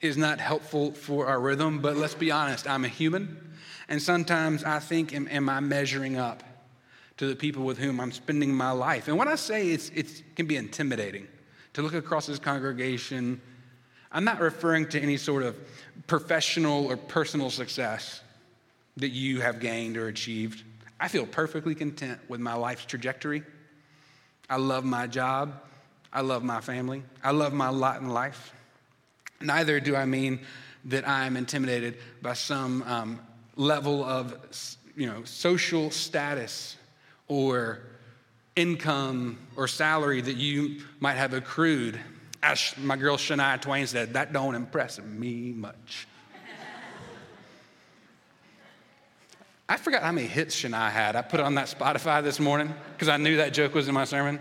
It 0.00 0.08
is 0.08 0.16
not 0.16 0.40
helpful 0.40 0.92
for 0.92 1.26
our 1.26 1.40
rhythm, 1.40 1.80
but 1.80 1.96
let's 1.96 2.14
be 2.14 2.30
honest, 2.30 2.66
I'm 2.66 2.84
a 2.84 2.88
human. 2.88 3.54
And 3.88 4.00
sometimes 4.00 4.64
I 4.64 4.78
think, 4.78 5.14
am, 5.14 5.28
am 5.28 5.48
I 5.48 5.60
measuring 5.60 6.16
up 6.16 6.42
to 7.16 7.26
the 7.26 7.36
people 7.36 7.64
with 7.64 7.78
whom 7.78 8.00
I'm 8.00 8.12
spending 8.12 8.52
my 8.54 8.70
life? 8.70 9.08
And 9.08 9.16
when 9.16 9.28
I 9.28 9.36
say 9.36 9.68
it's, 9.68 9.90
it 9.90 10.22
can 10.36 10.46
be 10.46 10.56
intimidating 10.56 11.26
to 11.74 11.82
look 11.82 11.94
across 11.94 12.26
this 12.26 12.38
congregation, 12.38 13.40
I'm 14.10 14.24
not 14.24 14.40
referring 14.40 14.88
to 14.90 15.00
any 15.00 15.16
sort 15.16 15.42
of 15.42 15.56
professional 16.06 16.86
or 16.86 16.96
personal 16.96 17.50
success 17.50 18.20
that 18.96 19.10
you 19.10 19.40
have 19.40 19.58
gained 19.58 19.96
or 19.96 20.06
achieved. 20.06 20.62
I 21.00 21.08
feel 21.08 21.26
perfectly 21.26 21.74
content 21.74 22.20
with 22.28 22.40
my 22.40 22.54
life's 22.54 22.84
trajectory. 22.84 23.42
I 24.48 24.56
love 24.56 24.84
my 24.84 25.06
job. 25.06 25.60
I 26.12 26.20
love 26.20 26.44
my 26.44 26.60
family. 26.60 27.02
I 27.22 27.32
love 27.32 27.52
my 27.52 27.70
lot 27.70 28.00
in 28.00 28.08
life. 28.08 28.52
Neither 29.40 29.80
do 29.80 29.96
I 29.96 30.04
mean 30.04 30.40
that 30.84 31.08
I'm 31.08 31.36
intimidated 31.36 31.98
by 32.22 32.34
some 32.34 32.84
um, 32.84 33.20
level 33.56 34.04
of 34.04 34.36
you 34.96 35.06
know, 35.06 35.24
social 35.24 35.90
status 35.90 36.76
or 37.28 37.80
income 38.56 39.38
or 39.56 39.66
salary 39.66 40.20
that 40.20 40.36
you 40.36 40.82
might 41.00 41.14
have 41.14 41.32
accrued. 41.32 41.98
As 42.42 42.74
my 42.78 42.96
girl 42.96 43.16
Shania 43.16 43.60
Twain 43.60 43.86
said, 43.86 44.14
that 44.14 44.32
don't 44.32 44.54
impress 44.54 45.00
me 45.00 45.52
much. 45.52 46.06
I 49.66 49.78
forgot 49.78 50.02
how 50.02 50.12
many 50.12 50.26
hits 50.26 50.54
Shania 50.54 50.90
had. 50.90 51.16
I 51.16 51.22
put 51.22 51.40
on 51.40 51.54
that 51.54 51.68
Spotify 51.68 52.22
this 52.22 52.38
morning 52.38 52.74
because 52.92 53.08
I 53.08 53.16
knew 53.16 53.38
that 53.38 53.54
joke 53.54 53.74
was 53.74 53.88
in 53.88 53.94
my 53.94 54.04
sermon 54.04 54.38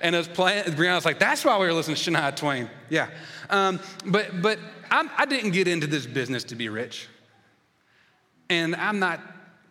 and 0.00 0.14
it 0.14 0.18
was 0.18 0.28
playing. 0.28 0.64
Brianna 0.64 0.96
was 0.96 1.04
like, 1.04 1.18
"That's 1.18 1.44
why 1.44 1.58
we 1.58 1.66
were 1.66 1.72
listening 1.72 1.96
to 1.96 2.10
Shania 2.10 2.34
Twain." 2.34 2.68
Yeah, 2.88 3.08
um, 3.50 3.80
but 4.06 4.42
but 4.42 4.58
I'm, 4.90 5.10
I 5.16 5.26
did 5.26 5.44
not 5.44 5.52
get 5.52 5.68
into 5.68 5.86
this 5.86 6.06
business 6.06 6.44
to 6.44 6.54
be 6.54 6.68
rich, 6.68 7.08
and 8.48 8.76
I'm 8.76 8.98
not. 8.98 9.20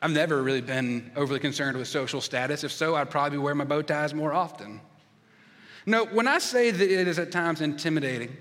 I've 0.01 0.11
never 0.11 0.43
really 0.43 0.61
been 0.61 1.11
overly 1.15 1.39
concerned 1.39 1.77
with 1.77 1.87
social 1.87 2.21
status. 2.21 2.63
If 2.63 2.71
so, 2.71 2.95
I'd 2.95 3.09
probably 3.09 3.39
wear 3.39 3.55
my 3.55 3.63
bow 3.63 3.81
ties 3.81 4.13
more 4.13 4.33
often. 4.33 4.79
No, 5.85 6.05
when 6.05 6.27
I 6.27 6.39
say 6.39 6.69
that 6.69 6.89
it 6.91 7.07
is 7.07 7.17
at 7.17 7.31
times 7.31 7.61
intimidating, 7.61 8.35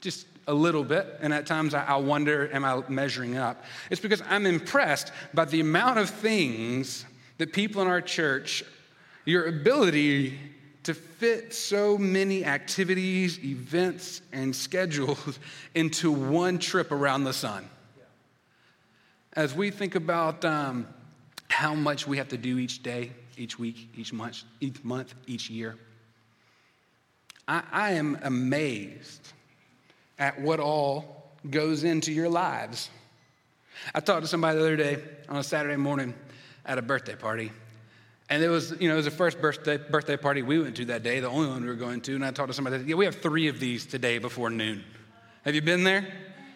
just 0.00 0.26
a 0.46 0.54
little 0.54 0.84
bit, 0.84 1.18
and 1.20 1.32
at 1.32 1.46
times 1.46 1.74
I, 1.74 1.96
wonder, 1.96 2.52
am 2.52 2.64
I 2.64 2.82
measuring 2.88 3.36
up? 3.36 3.64
It's 3.90 4.00
because 4.00 4.22
I'm 4.28 4.44
impressed 4.44 5.12
by 5.32 5.44
the 5.44 5.60
amount 5.60 5.98
of 5.98 6.10
things 6.10 7.04
that 7.38 7.52
people 7.52 7.80
in 7.80 7.88
our 7.88 8.00
church, 8.00 8.64
your 9.24 9.46
ability 9.46 10.38
to 10.82 10.94
fit 10.94 11.54
so 11.54 11.96
many 11.96 12.44
activities, 12.44 13.38
events, 13.44 14.22
and 14.32 14.54
schedules 14.54 15.38
into 15.74 16.10
one 16.10 16.58
trip 16.58 16.90
around 16.90 17.24
the 17.24 17.32
sun. 17.32 17.68
As 19.34 19.54
we 19.54 19.70
think 19.70 19.94
about 19.94 20.44
um, 20.44 20.88
how 21.48 21.74
much 21.74 22.06
we 22.06 22.16
have 22.16 22.28
to 22.28 22.36
do 22.36 22.58
each 22.58 22.82
day, 22.82 23.12
each 23.36 23.58
week, 23.58 23.88
each 23.96 24.12
month, 24.12 24.42
each 24.60 24.82
month, 24.82 25.14
each 25.26 25.48
year, 25.48 25.76
I, 27.46 27.62
I 27.70 27.90
am 27.92 28.18
amazed 28.22 29.32
at 30.18 30.40
what 30.40 30.58
all 30.58 31.32
goes 31.48 31.84
into 31.84 32.12
your 32.12 32.28
lives. 32.28 32.90
I 33.94 34.00
talked 34.00 34.22
to 34.22 34.28
somebody 34.28 34.58
the 34.58 34.64
other 34.64 34.76
day 34.76 35.02
on 35.28 35.36
a 35.36 35.44
Saturday 35.44 35.76
morning 35.76 36.12
at 36.66 36.78
a 36.78 36.82
birthday 36.82 37.14
party, 37.14 37.52
and 38.28 38.42
it 38.42 38.48
was, 38.48 38.72
you 38.80 38.88
know, 38.88 38.94
it 38.94 38.96
was 38.96 39.04
the 39.04 39.12
first 39.12 39.40
birthday, 39.40 39.76
birthday 39.76 40.16
party 40.16 40.42
we 40.42 40.58
went 40.58 40.76
to 40.76 40.84
that 40.86 41.04
day, 41.04 41.20
the 41.20 41.28
only 41.28 41.48
one 41.48 41.62
we 41.62 41.68
were 41.68 41.74
going 41.74 42.00
to. 42.02 42.14
And 42.14 42.24
I 42.24 42.32
talked 42.32 42.48
to 42.48 42.54
somebody, 42.54 42.82
yeah, 42.84 42.96
we 42.96 43.04
have 43.04 43.16
three 43.16 43.48
of 43.48 43.60
these 43.60 43.86
today 43.86 44.18
before 44.18 44.50
noon. 44.50 44.84
Have 45.44 45.54
you 45.54 45.62
been 45.62 45.84
there? 45.84 46.06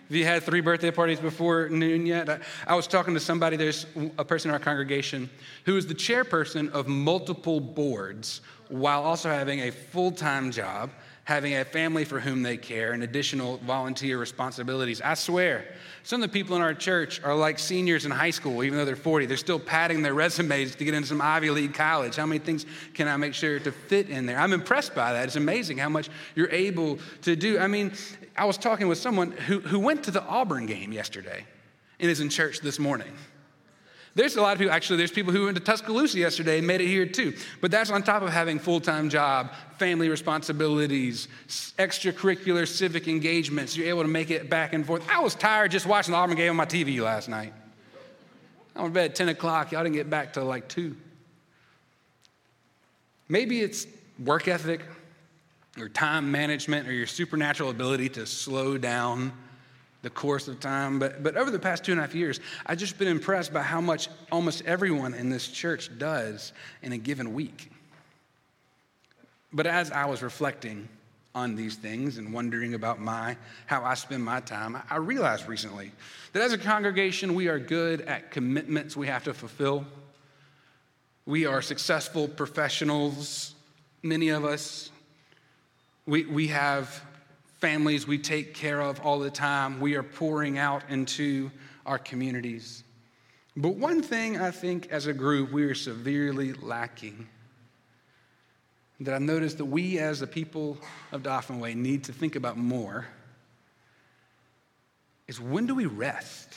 Have 0.09 0.17
you 0.17 0.25
had 0.25 0.43
three 0.43 0.61
birthday 0.61 0.91
parties 0.91 1.19
before 1.19 1.71
noon 1.71 2.05
yet? 2.05 2.29
I, 2.29 2.39
I 2.67 2.75
was 2.75 2.87
talking 2.87 3.15
to 3.15 3.21
somebody, 3.21 3.57
there's 3.57 3.87
a 4.19 4.25
person 4.25 4.51
in 4.51 4.53
our 4.53 4.61
congregation 4.61 5.31
who 5.65 5.79
is 5.79 5.87
the 5.87 5.95
chairperson 5.95 6.71
of 6.73 6.89
multiple 6.89 7.59
boards 7.59 8.43
while 8.69 9.03
also 9.03 9.31
having 9.31 9.61
a 9.61 9.71
full 9.71 10.13
time 10.13 10.51
job 10.51 10.91
having 11.25 11.55
a 11.57 11.65
family 11.65 12.05
for 12.05 12.21
whom 12.21 12.43
they 12.43 12.57
care 12.57 12.93
and 12.93 13.03
additional 13.03 13.57
volunteer 13.59 14.19
responsibilities. 14.19 15.01
I 15.01 15.15
swear, 15.15 15.65
some 16.03 16.23
of 16.23 16.31
the 16.31 16.33
people 16.33 16.55
in 16.55 16.61
our 16.61 16.75
church 16.75 17.23
are 17.25 17.35
like 17.35 17.59
seniors 17.59 18.05
in 18.05 18.11
high 18.11 18.31
school, 18.31 18.63
even 18.63 18.77
though 18.77 18.85
they're 18.85 18.95
40. 18.95 19.25
They're 19.25 19.39
still 19.39 19.59
padding 19.59 20.03
their 20.03 20.13
resumes 20.25 20.75
to 20.77 20.85
get 20.85 20.93
into 20.93 21.09
some 21.09 21.23
Ivy 21.23 21.49
League 21.49 21.73
college. 21.73 22.17
How 22.17 22.27
many 22.27 22.41
things 22.41 22.67
can 22.93 23.09
I 23.09 23.17
make 23.17 23.33
sure 23.33 23.59
to 23.59 23.73
fit 23.73 24.11
in 24.11 24.27
there? 24.27 24.39
I'm 24.39 24.53
impressed 24.53 24.95
by 24.95 25.15
that. 25.15 25.25
It's 25.25 25.37
amazing 25.37 25.79
how 25.79 25.89
much 25.89 26.11
you're 26.35 26.51
able 26.51 26.99
to 27.23 27.35
do. 27.35 27.59
I 27.59 27.69
mean, 27.69 27.93
I 28.37 28.45
was 28.45 28.59
talking 28.59 28.87
with 28.87 28.99
someone 28.99 29.33
who, 29.33 29.61
who 29.61 29.79
went 29.79 30.05
to 30.05 30.11
the 30.11 30.23
Auburn 30.25 30.67
game 30.67 30.93
yesterday 30.93 31.47
and 32.01 32.11
is 32.11 32.21
in 32.21 32.29
church 32.29 32.61
this 32.61 32.79
morning. 32.79 33.13
There's 34.17 34.37
a 34.37 34.43
lot 34.43 34.53
of 34.53 34.59
people, 34.61 34.73
actually, 34.73 34.99
there's 34.99 35.11
people 35.11 35.33
who 35.33 35.45
went 35.45 35.57
to 35.57 35.63
Tuscaloosa 35.63 36.19
yesterday 36.19 36.59
and 36.59 36.67
made 36.67 36.81
it 36.81 36.87
here 36.87 37.05
too. 37.05 37.35
But 37.61 37.73
that's 37.73 37.91
on 37.91 38.05
top 38.05 38.23
of 38.23 38.31
having 38.31 38.61
full 38.61 38.81
time 38.81 39.09
job, 39.09 39.53
family 39.79 40.09
responsibilities, 40.09 41.27
extracurricular 41.79 42.69
civic 42.69 43.09
engagements. 43.09 43.77
You're 43.77 43.89
able 43.89 44.03
to 44.03 44.09
make 44.09 44.31
it 44.31 44.49
back 44.49 44.73
and 44.73 44.87
forth. 44.87 45.09
I 45.11 45.21
was 45.21 45.35
tired 45.35 45.73
just 45.73 45.87
watching 45.87 46.13
the 46.13 46.19
Auburn 46.19 46.37
game 46.37 46.51
on 46.51 46.57
my 46.57 46.65
TV 46.65 47.01
last 47.01 47.29
night. 47.29 47.53
I 48.77 48.83
went 48.83 48.95
to 48.95 49.01
bed 49.01 49.11
at 49.11 49.17
10 49.17 49.31
o'clock. 49.31 49.73
Y'all 49.73 49.83
didn't 49.83 49.97
get 49.97 50.09
back 50.09 50.33
till 50.33 50.45
like 50.45 50.69
2. 50.69 50.97
Maybe 53.29 53.63
it's 53.63 53.87
work 54.25 54.47
ethic 54.47 54.83
or 55.79 55.89
time 55.89 56.31
management 56.31 56.87
or 56.87 56.93
your 56.93 57.07
supernatural 57.07 57.71
ability 57.71 58.11
to 58.11 58.27
slow 58.27 58.79
down 58.79 59.33
the 60.05 60.11
course 60.11 60.47
of 60.47 60.61
time. 60.61 61.01
But, 61.01 61.25
but 61.25 61.37
over 61.37 61.51
the 61.51 61.59
past 61.59 61.85
two 61.85 61.91
and 61.91 61.99
a 61.99 62.05
half 62.05 62.15
years, 62.15 62.39
I've 62.65 62.79
just 62.79 62.97
been 62.99 63.09
impressed 63.09 63.53
by 63.53 63.63
how 63.63 63.81
much 63.81 64.09
almost 64.31 64.63
everyone 64.67 65.15
in 65.15 65.31
this 65.31 65.49
church 65.49 65.91
does 65.99 66.53
in 66.83 66.93
a 66.93 66.99
given 66.99 67.35
week. 67.35 67.73
But 69.53 69.67
as 69.67 69.91
I 69.91 70.05
was 70.05 70.23
reflecting 70.23 70.89
on 71.35 71.57
these 71.57 71.75
things 71.75 72.19
and 72.19 72.33
wondering 72.33 72.75
about 72.75 73.01
my 73.01 73.37
how 73.67 73.83
I 73.83 73.95
spend 73.95 74.25
my 74.25 74.41
time, 74.41 74.81
I 74.89 74.97
realized 74.97 75.49
recently 75.49 75.91
that 76.33 76.43
as 76.43 76.53
a 76.53 76.59
congregation, 76.59 77.35
we 77.35 77.49
are 77.49 77.59
good 77.59 78.03
at 78.03 78.31
commitments 78.31 78.97
we 78.97 79.09
have 79.09 79.25
to 79.25 79.35
fulfill. 79.35 79.85
We 81.27 81.47
are 81.47 81.63
successful 81.63 82.29
professionals, 82.29 83.55
many 84.03 84.29
of 84.29 84.45
us. 84.45 84.91
We, 86.07 86.27
we 86.27 86.49
have 86.49 87.03
families 87.65 88.07
we 88.07 88.19
take 88.19 88.53
care 88.53 88.83
of 88.83 89.01
all 89.01 89.19
the 89.19 89.31
time. 89.31 89.81
We 89.81 89.95
are 89.95 90.03
pouring 90.03 90.59
out 90.59 90.83
into 90.91 91.51
our 91.87 91.99
communities. 91.99 92.85
But 93.57 93.77
one 93.77 94.03
thing 94.03 94.39
I 94.39 94.51
think 94.51 94.89
as 94.91 95.07
a 95.07 95.15
group 95.15 95.51
we 95.51 95.65
are 95.65 95.75
severely 95.75 96.53
lacking 96.53 97.27
that 99.01 99.15
I've 99.15 99.23
noticed 99.23 99.57
that 99.57 99.65
we 99.65 99.99
as 99.99 100.21
the 100.21 100.27
people 100.27 100.77
of 101.11 101.23
Dauphin 101.23 101.59
Way 101.59 101.73
need 101.75 102.05
to 102.05 102.13
think 102.13 102.37
about 102.37 102.59
more 102.59 103.07
is 105.27 105.41
when 105.41 105.65
do 105.65 105.75
we 105.75 105.87
rest? 105.87 106.53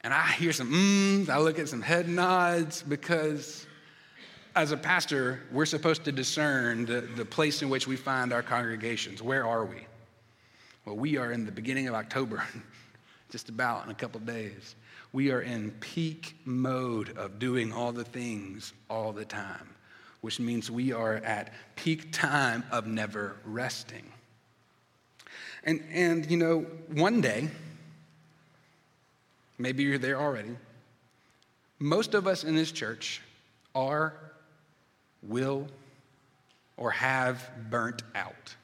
And 0.00 0.14
I 0.14 0.28
hear 0.28 0.54
some 0.54 0.72
mms, 0.72 1.28
I 1.28 1.36
look 1.40 1.58
at 1.58 1.68
some 1.68 1.82
head 1.82 2.08
nods 2.08 2.82
because 2.82 3.66
as 4.54 4.72
a 4.72 4.76
pastor, 4.76 5.40
we're 5.50 5.66
supposed 5.66 6.04
to 6.04 6.12
discern 6.12 6.84
the, 6.84 7.00
the 7.00 7.24
place 7.24 7.62
in 7.62 7.70
which 7.70 7.86
we 7.86 7.96
find 7.96 8.32
our 8.32 8.42
congregations. 8.42 9.22
Where 9.22 9.46
are 9.46 9.64
we? 9.64 9.86
Well, 10.84 10.96
we 10.96 11.16
are 11.16 11.32
in 11.32 11.46
the 11.46 11.52
beginning 11.52 11.88
of 11.88 11.94
October, 11.94 12.44
just 13.30 13.48
about 13.48 13.84
in 13.84 13.90
a 13.90 13.94
couple 13.94 14.20
days. 14.20 14.74
We 15.12 15.30
are 15.30 15.40
in 15.40 15.70
peak 15.80 16.36
mode 16.44 17.16
of 17.16 17.38
doing 17.38 17.72
all 17.72 17.92
the 17.92 18.04
things 18.04 18.72
all 18.90 19.12
the 19.12 19.24
time, 19.24 19.68
which 20.20 20.40
means 20.40 20.70
we 20.70 20.92
are 20.92 21.16
at 21.16 21.52
peak 21.76 22.12
time 22.12 22.64
of 22.70 22.86
never 22.86 23.36
resting. 23.44 24.04
And, 25.64 25.82
and 25.92 26.30
you 26.30 26.36
know, 26.36 26.66
one 26.88 27.20
day, 27.20 27.48
maybe 29.58 29.84
you're 29.84 29.98
there 29.98 30.20
already, 30.20 30.56
most 31.78 32.14
of 32.14 32.26
us 32.26 32.44
in 32.44 32.54
this 32.54 32.72
church 32.72 33.22
are, 33.74 34.14
will, 35.22 35.68
or 36.76 36.90
have 36.90 37.50
burnt 37.70 38.02
out. 38.14 38.54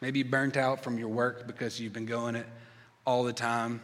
Maybe 0.00 0.22
burnt 0.22 0.56
out 0.56 0.82
from 0.82 0.98
your 0.98 1.08
work 1.08 1.46
because 1.46 1.80
you've 1.80 1.92
been 1.92 2.06
going 2.06 2.34
it 2.34 2.46
all 3.06 3.22
the 3.24 3.32
time, 3.32 3.80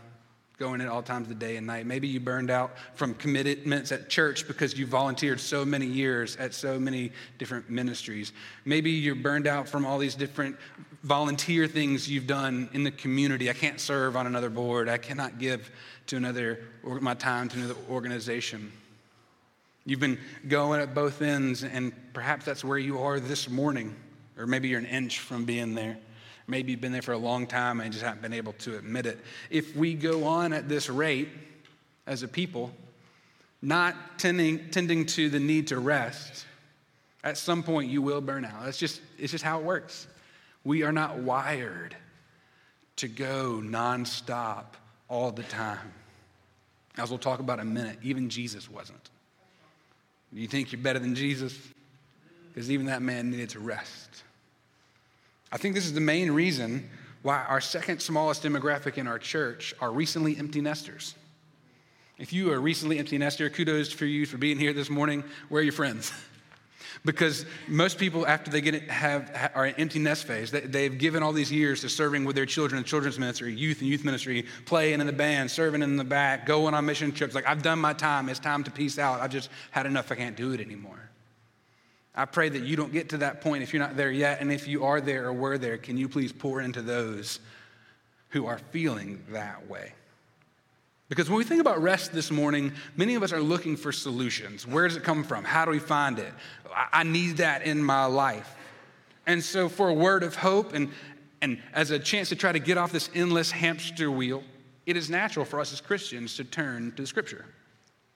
going 0.59 0.81
it 0.81 0.88
all 0.88 1.03
times 1.03 1.23
of 1.23 1.29
the 1.29 1.47
day 1.47 1.57
and 1.57 1.67
night. 1.67 1.87
Maybe 1.87 2.09
you 2.09 2.19
burned 2.19 2.50
out 2.50 2.73
from 2.95 3.15
commitments 3.15 3.93
at 3.93 4.09
church 4.09 4.47
because 4.49 4.77
you 4.77 4.87
volunteered 4.87 5.38
so 5.38 5.65
many 5.65 5.87
years 5.87 6.37
at 6.37 6.55
so 6.55 6.79
many 6.79 7.12
different 7.38 7.71
ministries. 7.71 8.33
Maybe 8.65 8.91
you're 8.91 9.15
burned 9.15 9.47
out 9.47 9.69
from 9.69 9.87
all 9.87 9.99
these 9.99 10.17
different 10.17 10.57
volunteer 11.05 11.69
things 11.69 12.09
you've 12.09 12.27
done 12.27 12.69
in 12.73 12.83
the 12.83 12.91
community. 12.91 13.49
I 13.49 13.53
can't 13.53 13.81
serve 13.81 14.17
on 14.17 14.27
another 14.27 14.50
board. 14.50 14.88
I 14.88 14.99
cannot 14.99 15.38
give 15.38 15.71
to 16.09 16.17
another 16.17 16.61
my 16.83 17.15
time 17.15 17.49
to 17.50 17.59
another 17.59 17.77
organization. 17.88 18.73
You've 19.88 20.00
been 20.00 20.18
going 20.47 20.83
at 20.83 20.95
both 20.95 21.23
ends, 21.23 21.64
and 21.64 21.95
perhaps 22.12 22.45
that's 22.45 22.62
where 22.62 22.76
you 22.76 22.99
are 22.99 23.18
this 23.18 23.49
morning, 23.49 23.97
or 24.37 24.47
maybe 24.47 24.68
you're 24.68 24.78
an 24.78 24.85
inch 24.85 25.21
from 25.21 25.47
being 25.47 25.75
there. 25.75 25.97
Maybe 26.47 26.73
you've 26.73 26.83
been 26.83 26.92
there 26.92 27.00
for 27.00 27.12
a 27.12 27.18
long 27.18 27.47
time 27.47 27.80
and 27.80 27.90
just 27.90 28.04
haven't 28.04 28.21
been 28.21 28.35
able 28.35 28.52
to 28.52 28.76
admit 28.76 29.07
it. 29.07 29.18
If 29.49 29.75
we 29.75 29.95
go 29.95 30.25
on 30.25 30.52
at 30.52 30.68
this 30.68 30.90
rate 30.90 31.30
as 32.07 32.23
a 32.23 32.28
people, 32.28 32.71
not 33.62 33.97
tending, 34.18 34.68
tending 34.68 35.07
to 35.07 35.30
the 35.30 35.40
need 35.40 35.68
to 35.68 35.78
rest, 35.78 36.45
at 37.25 37.38
some 37.38 37.62
point 37.62 37.90
you 37.90 38.02
will 38.02 38.21
burn 38.21 38.45
out. 38.45 38.66
That's 38.66 38.76
just, 38.76 39.00
it's 39.18 39.33
just 39.33 39.42
how 39.42 39.59
it 39.59 39.64
works. 39.64 40.07
We 40.64 40.83
are 40.83 40.92
not 40.92 41.16
wired 41.16 41.97
to 42.97 43.09
go 43.09 43.62
nonstop 43.64 44.75
all 45.09 45.33
the 45.33 45.45
time. 45.45 45.95
As 46.99 47.09
we'll 47.09 47.18
talk 47.18 47.40
about 47.40 47.59
in 47.59 47.68
a 47.68 47.71
minute, 47.71 47.99
even 48.02 48.28
Jesus 48.28 48.71
wasn't. 48.71 49.09
You 50.32 50.47
think 50.47 50.73
you're 50.73 50.80
better 50.80 50.99
than 50.99 51.14
Jesus? 51.14 51.58
Because 52.49 52.70
even 52.70 52.87
that 52.87 53.02
man 53.02 53.30
needed 53.30 53.50
to 53.50 53.61
rest. 53.61 54.23
I 55.50 55.56
think 55.56 55.75
this 55.75 55.87
is 55.87 55.94
the 55.94 56.00
main 56.00 56.30
reason 56.30 56.88
why 57.23 57.44
our 57.49 57.61
second 57.61 58.00
smallest 58.00 58.42
demographic 58.42 58.99
in 58.99 59.06
our 59.06 59.18
church 59.18 59.75
are 59.80 59.90
recently 59.90 60.37
empty 60.37 60.61
nesters. 60.61 61.14
If 62.18 62.32
you 62.32 62.52
are 62.52 62.61
recently 62.61 62.99
empty 62.99 63.16
nester, 63.16 63.49
kudos 63.49 63.92
for 63.92 64.04
you 64.04 64.26
for 64.26 64.38
being 64.38 64.58
here 64.58 64.73
this 64.73 64.90
morning. 64.90 65.25
Where 65.49 65.61
are 65.61 65.64
your 65.64 65.73
friends? 65.73 66.12
because 67.04 67.47
most 67.66 67.99
people, 67.99 68.26
after 68.26 68.50
they 68.50 68.61
get 68.61 68.75
it 68.75 68.90
have 68.90 69.50
are 69.54 69.66
in 69.66 69.75
empty 69.76 69.99
nest 69.99 70.26
phase, 70.26 70.50
they, 70.50 70.85
have 70.85 70.99
given 70.99 71.23
all 71.23 71.33
these 71.33 71.52
years 71.52 71.80
to 71.83 71.88
serving 71.88 72.25
with 72.25 72.37
their 72.37 72.47
children 72.47 72.78
in 72.78 72.85
children's 72.85 73.18
ministry, 73.18 73.54
youth 73.54 73.80
and 73.80 73.88
youth 73.88 74.04
ministry, 74.04 74.47
playing 74.66 75.00
in 75.00 75.07
the 75.07 75.12
band, 75.12 75.50
serving 75.50 75.83
in 75.83 75.97
the 75.97 76.04
back, 76.04 76.47
going 76.47 76.75
on 76.75 76.85
mission 76.87 77.12
trips. 77.12 77.35
Like 77.35 77.47
I've 77.47 77.62
done 77.62 77.78
my 77.78 77.92
time. 77.92 78.28
It's 78.28 78.40
time 78.40 78.64
to 78.64 78.71
peace 78.71 78.99
out. 78.99 79.21
I've 79.21 79.30
just 79.30 79.50
had 79.71 79.87
enough. 79.87 80.11
I 80.11 80.14
can't 80.14 80.37
do 80.37 80.52
it 80.52 80.61
anymore. 80.61 81.09
I 82.14 82.25
pray 82.25 82.49
that 82.49 82.62
you 82.62 82.75
don't 82.76 82.92
get 82.92 83.11
to 83.11 83.18
that 83.18 83.40
point 83.40 83.62
if 83.62 83.73
you're 83.73 83.83
not 83.83 83.97
there 83.97 84.11
yet. 84.11 84.40
And 84.40 84.50
if 84.50 84.66
you 84.66 84.85
are 84.85 85.00
there 85.00 85.26
or 85.26 85.33
were 85.33 85.57
there, 85.57 85.78
can 85.78 85.97
you 85.97 86.09
please 86.09 86.33
pour 86.33 86.61
into 86.61 86.83
those 86.83 87.38
who 88.30 88.47
are 88.47 88.59
feeling 88.59 89.23
that 89.30 89.68
way? 89.68 89.92
Because 91.09 91.31
when 91.31 91.38
we 91.38 91.45
think 91.45 91.61
about 91.61 91.83
rest 91.83 92.12
this 92.12 92.31
morning, 92.31 92.73
many 92.97 93.15
of 93.15 93.23
us 93.23 93.33
are 93.33 93.41
looking 93.41 93.77
for 93.77 93.93
solutions. 93.93 94.67
Where 94.67 94.87
does 94.87 94.97
it 94.97 95.03
come 95.03 95.25
from? 95.25 95.43
How 95.45 95.65
do 95.65 95.71
we 95.71 95.79
find 95.79 96.19
it? 96.19 96.33
I 96.93 97.03
need 97.03 97.38
that 97.38 97.62
in 97.62 97.83
my 97.83 98.05
life. 98.05 98.55
And 99.27 99.43
so, 99.43 99.69
for 99.69 99.88
a 99.88 99.95
word 99.95 100.23
of 100.23 100.37
hope 100.37 100.75
and, 100.75 100.91
and 101.41 101.62
as 101.73 101.91
a 101.91 101.99
chance 101.99 102.29
to 102.31 102.37
try 102.37 102.53
to 102.53 102.59
get 102.59 102.79
off 102.79 102.93
this 102.93 103.11
endless 103.15 103.50
hamster 103.50 104.11
wheel, 104.11 104.43
it 104.87 104.97
is 104.97 105.11
natural 105.11 105.45
for 105.45 105.61
us 105.61 105.73
as 105.73 105.81
Christians 105.81 106.37
to 106.37 106.45
turn 106.45 106.93
to 106.93 107.03
the 107.03 107.07
scripture. 107.07 107.45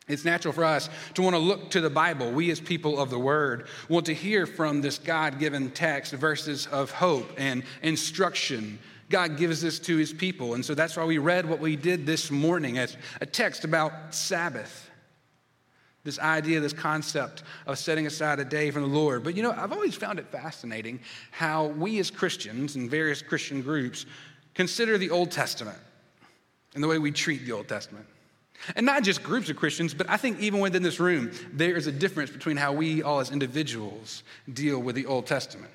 It's 0.09 0.25
natural 0.25 0.53
for 0.53 0.65
us 0.65 0.91
to 1.15 1.23
want 1.23 1.35
to 1.35 1.39
look 1.39 1.71
to 1.71 1.81
the 1.81 1.91
Bible. 1.91 2.33
We, 2.33 2.51
as 2.51 2.61
people 2.61 2.99
of 2.99 3.09
the 3.09 3.19
Word, 3.19 3.69
want 3.89 4.07
to 4.07 4.15
hear 4.15 4.47
from 4.47 4.81
this 4.81 4.99
God 4.99 5.39
given 5.39 5.71
text 5.71 6.13
verses 6.13 6.67
of 6.67 6.91
hope 6.91 7.31
and 7.39 7.63
instruction. 7.83 8.79
God 9.12 9.37
gives 9.37 9.61
this 9.61 9.78
to 9.81 9.97
His 9.97 10.12
people. 10.12 10.54
And 10.54 10.64
so 10.64 10.75
that's 10.75 10.97
why 10.97 11.04
we 11.04 11.19
read 11.19 11.49
what 11.49 11.61
we 11.61 11.76
did 11.76 12.07
this 12.07 12.31
morning 12.31 12.78
as 12.78 12.97
a 13.21 13.26
text 13.26 13.64
about 13.64 14.14
Sabbath. 14.14 14.90
This 16.02 16.19
idea, 16.19 16.59
this 16.59 16.73
concept 16.73 17.45
of 17.66 17.78
setting 17.78 18.09
aside 18.09 18.40
a 18.40 18.45
day 18.45 18.73
from 18.73 18.83
the 18.83 18.88
Lord. 18.88 19.23
But 19.23 19.37
you 19.37 19.45
know, 19.45 19.52
I've 19.52 19.71
always 19.71 19.95
found 19.95 20.19
it 20.19 20.26
fascinating 20.33 20.99
how 21.31 21.66
we 21.66 22.00
as 22.00 22.11
Christians 22.11 22.75
and 22.75 22.90
various 22.90 23.23
Christian 23.23 23.62
groups 23.62 24.07
consider 24.54 24.99
the 24.99 25.11
Old 25.11 25.31
Testament 25.31 25.78
and 26.75 26.83
the 26.83 26.88
way 26.88 26.99
we 26.99 27.12
treat 27.12 27.45
the 27.47 27.52
Old 27.52 27.69
Testament. 27.69 28.07
And 28.75 28.87
not 28.87 29.02
just 29.04 29.23
groups 29.23 29.50
of 29.50 29.57
Christians, 29.57 29.92
but 29.95 30.09
I 30.09 30.16
think 30.16 30.40
even 30.40 30.61
within 30.61 30.83
this 30.83 30.99
room, 30.99 31.33
there 31.52 31.76
is 31.76 31.87
a 31.87 31.92
difference 31.92 32.31
between 32.31 32.57
how 32.57 32.73
we 32.73 33.02
all 33.02 33.21
as 33.21 33.31
individuals 33.31 34.23
deal 34.52 34.78
with 34.81 34.97
the 34.97 35.07
Old 35.07 35.26
Testament. 35.26 35.73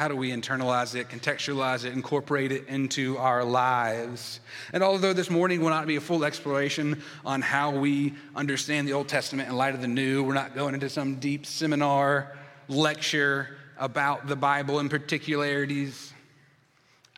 How 0.00 0.08
do 0.08 0.16
we 0.16 0.30
internalize 0.30 0.94
it, 0.94 1.10
contextualize 1.10 1.84
it, 1.84 1.92
incorporate 1.92 2.52
it 2.52 2.68
into 2.68 3.18
our 3.18 3.44
lives? 3.44 4.40
And 4.72 4.82
although 4.82 5.12
this 5.12 5.28
morning 5.28 5.60
will 5.60 5.68
not 5.68 5.86
be 5.86 5.96
a 5.96 6.00
full 6.00 6.24
exploration 6.24 7.02
on 7.22 7.42
how 7.42 7.72
we 7.72 8.14
understand 8.34 8.88
the 8.88 8.94
Old 8.94 9.08
Testament 9.08 9.50
in 9.50 9.56
light 9.56 9.74
of 9.74 9.82
the 9.82 9.88
New, 9.88 10.22
we're 10.22 10.32
not 10.32 10.54
going 10.54 10.72
into 10.72 10.88
some 10.88 11.16
deep 11.16 11.44
seminar 11.44 12.34
lecture 12.66 13.58
about 13.76 14.26
the 14.26 14.36
Bible 14.36 14.78
and 14.78 14.88
particularities. 14.88 16.14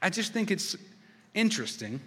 I 0.02 0.10
just 0.10 0.32
think 0.32 0.50
it's 0.50 0.74
interesting 1.34 2.00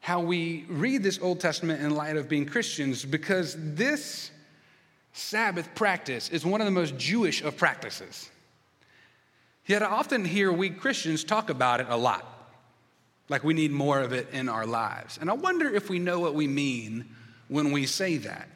how 0.00 0.20
we 0.20 0.64
read 0.70 1.02
this 1.02 1.18
Old 1.20 1.38
Testament 1.38 1.82
in 1.82 1.94
light 1.94 2.16
of 2.16 2.30
being 2.30 2.46
Christians 2.46 3.04
because 3.04 3.56
this 3.58 4.30
Sabbath 5.12 5.68
practice 5.74 6.30
is 6.30 6.46
one 6.46 6.62
of 6.62 6.64
the 6.64 6.70
most 6.70 6.96
Jewish 6.96 7.42
of 7.42 7.58
practices. 7.58 8.30
Yet 9.66 9.82
I 9.82 9.86
often 9.86 10.24
hear 10.24 10.52
we 10.52 10.70
Christians 10.70 11.24
talk 11.24 11.50
about 11.50 11.80
it 11.80 11.86
a 11.88 11.96
lot, 11.96 12.24
like 13.28 13.44
we 13.44 13.54
need 13.54 13.70
more 13.70 14.00
of 14.00 14.12
it 14.12 14.28
in 14.32 14.48
our 14.48 14.66
lives. 14.66 15.18
And 15.20 15.30
I 15.30 15.34
wonder 15.34 15.72
if 15.72 15.88
we 15.88 15.98
know 15.98 16.20
what 16.20 16.34
we 16.34 16.48
mean 16.48 17.06
when 17.48 17.70
we 17.70 17.86
say 17.86 18.16
that. 18.18 18.48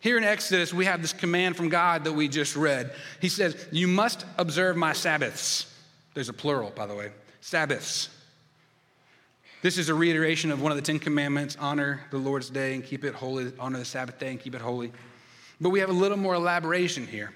Here 0.00 0.18
in 0.18 0.24
Exodus, 0.24 0.74
we 0.74 0.84
have 0.84 1.00
this 1.00 1.14
command 1.14 1.56
from 1.56 1.70
God 1.70 2.04
that 2.04 2.12
we 2.12 2.28
just 2.28 2.56
read. 2.56 2.92
He 3.20 3.28
says, 3.28 3.66
You 3.70 3.88
must 3.88 4.26
observe 4.36 4.76
my 4.76 4.92
Sabbaths. 4.92 5.72
There's 6.12 6.28
a 6.28 6.34
plural, 6.34 6.70
by 6.70 6.86
the 6.86 6.94
way. 6.94 7.10
Sabbaths. 7.40 8.10
This 9.62 9.78
is 9.78 9.88
a 9.88 9.94
reiteration 9.94 10.50
of 10.50 10.60
one 10.60 10.72
of 10.72 10.76
the 10.76 10.82
Ten 10.82 10.98
Commandments 10.98 11.56
honor 11.58 12.02
the 12.10 12.18
Lord's 12.18 12.50
day 12.50 12.74
and 12.74 12.84
keep 12.84 13.02
it 13.02 13.14
holy, 13.14 13.50
honor 13.58 13.78
the 13.78 13.84
Sabbath 13.86 14.18
day 14.18 14.28
and 14.28 14.38
keep 14.38 14.54
it 14.54 14.60
holy. 14.60 14.92
But 15.58 15.70
we 15.70 15.80
have 15.80 15.88
a 15.88 15.94
little 15.94 16.18
more 16.18 16.34
elaboration 16.34 17.06
here. 17.06 17.32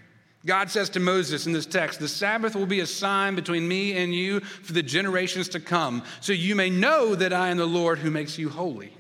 God 0.49 0.71
says 0.71 0.89
to 0.91 1.01
Moses 1.01 1.47
in 1.47 1.53
this 1.53 1.67
text, 1.67 2.01
The 2.01 2.09
Sabbath 2.09 2.57
will 2.57 2.65
be 2.65 2.81
a 2.81 2.87
sign 2.87 3.35
between 3.35 3.69
me 3.69 3.99
and 3.99 4.15
you 4.15 4.41
for 4.41 4.73
the 4.73 4.83
generations 4.83 5.51
to 5.51 5.61
come, 5.61 6.03
so 6.23 6.33
you 6.33 6.55
may 6.55 6.71
know 6.71 7.15
that 7.15 7.35
I 7.35 7.51
am 7.51 7.59
the 7.59 7.67
Lord 7.67 7.99
who 7.99 8.11
makes 8.11 8.39
you 8.39 8.49
holy. 8.49 8.91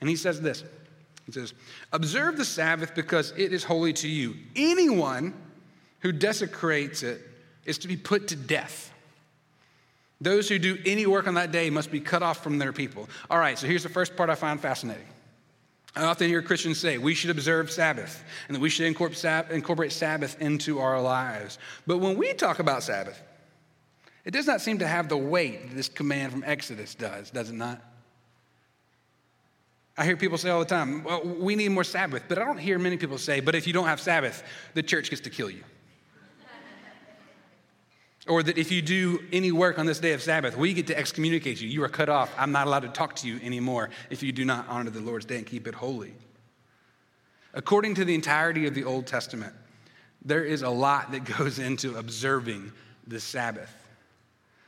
And 0.00 0.08
he 0.08 0.14
says 0.14 0.40
this 0.40 0.62
He 1.26 1.32
says, 1.32 1.54
Observe 1.92 2.36
the 2.36 2.44
Sabbath 2.44 2.94
because 2.94 3.32
it 3.36 3.52
is 3.52 3.64
holy 3.64 3.92
to 3.94 4.08
you. 4.08 4.36
Anyone 4.54 5.34
who 5.98 6.12
desecrates 6.12 7.02
it 7.02 7.20
is 7.64 7.78
to 7.78 7.88
be 7.88 7.96
put 7.96 8.28
to 8.28 8.36
death. 8.36 8.92
Those 10.20 10.48
who 10.48 10.60
do 10.60 10.78
any 10.86 11.04
work 11.04 11.26
on 11.26 11.34
that 11.34 11.50
day 11.50 11.68
must 11.68 11.90
be 11.90 11.98
cut 11.98 12.22
off 12.22 12.44
from 12.44 12.58
their 12.58 12.72
people. 12.72 13.08
All 13.28 13.40
right, 13.40 13.58
so 13.58 13.66
here's 13.66 13.82
the 13.82 13.88
first 13.88 14.14
part 14.14 14.30
I 14.30 14.36
find 14.36 14.60
fascinating. 14.60 15.08
I 15.94 16.04
often 16.04 16.28
hear 16.28 16.40
Christians 16.40 16.78
say 16.78 16.96
we 16.96 17.14
should 17.14 17.30
observe 17.30 17.70
Sabbath 17.70 18.24
and 18.48 18.54
that 18.54 18.60
we 18.60 18.70
should 18.70 18.86
incorporate 18.86 19.92
Sabbath 19.92 20.40
into 20.40 20.78
our 20.78 21.00
lives. 21.00 21.58
But 21.86 21.98
when 21.98 22.16
we 22.16 22.32
talk 22.32 22.60
about 22.60 22.82
Sabbath, 22.82 23.20
it 24.24 24.30
does 24.30 24.46
not 24.46 24.60
seem 24.60 24.78
to 24.78 24.86
have 24.86 25.08
the 25.08 25.16
weight 25.16 25.68
that 25.68 25.76
this 25.76 25.88
command 25.88 26.32
from 26.32 26.44
Exodus 26.44 26.94
does, 26.94 27.30
does 27.30 27.50
it 27.50 27.54
not? 27.54 27.82
I 29.98 30.06
hear 30.06 30.16
people 30.16 30.38
say 30.38 30.48
all 30.48 30.60
the 30.60 30.64
time, 30.64 31.04
well, 31.04 31.22
we 31.22 31.54
need 31.54 31.68
more 31.68 31.84
Sabbath, 31.84 32.22
but 32.26 32.38
I 32.38 32.44
don't 32.46 32.56
hear 32.56 32.78
many 32.78 32.96
people 32.96 33.18
say, 33.18 33.40
but 33.40 33.54
if 33.54 33.66
you 33.66 33.74
don't 33.74 33.86
have 33.86 34.00
Sabbath, 34.00 34.42
the 34.72 34.82
church 34.82 35.10
gets 35.10 35.20
to 35.22 35.30
kill 35.30 35.50
you. 35.50 35.62
Or 38.28 38.42
that 38.42 38.56
if 38.56 38.70
you 38.70 38.82
do 38.82 39.20
any 39.32 39.50
work 39.50 39.78
on 39.78 39.86
this 39.86 39.98
day 39.98 40.12
of 40.12 40.22
Sabbath, 40.22 40.56
we 40.56 40.72
get 40.72 40.86
to 40.86 40.96
excommunicate 40.96 41.60
you. 41.60 41.68
You 41.68 41.82
are 41.82 41.88
cut 41.88 42.08
off. 42.08 42.32
I'm 42.38 42.52
not 42.52 42.66
allowed 42.66 42.80
to 42.80 42.88
talk 42.88 43.16
to 43.16 43.28
you 43.28 43.40
anymore 43.42 43.90
if 44.10 44.22
you 44.22 44.30
do 44.32 44.44
not 44.44 44.66
honor 44.68 44.90
the 44.90 45.00
Lord's 45.00 45.24
day 45.24 45.38
and 45.38 45.46
keep 45.46 45.66
it 45.66 45.74
holy. 45.74 46.14
According 47.54 47.96
to 47.96 48.04
the 48.04 48.14
entirety 48.14 48.66
of 48.66 48.74
the 48.74 48.84
Old 48.84 49.06
Testament, 49.06 49.54
there 50.24 50.44
is 50.44 50.62
a 50.62 50.70
lot 50.70 51.10
that 51.12 51.24
goes 51.38 51.58
into 51.58 51.96
observing 51.96 52.72
the 53.06 53.18
Sabbath. 53.20 53.74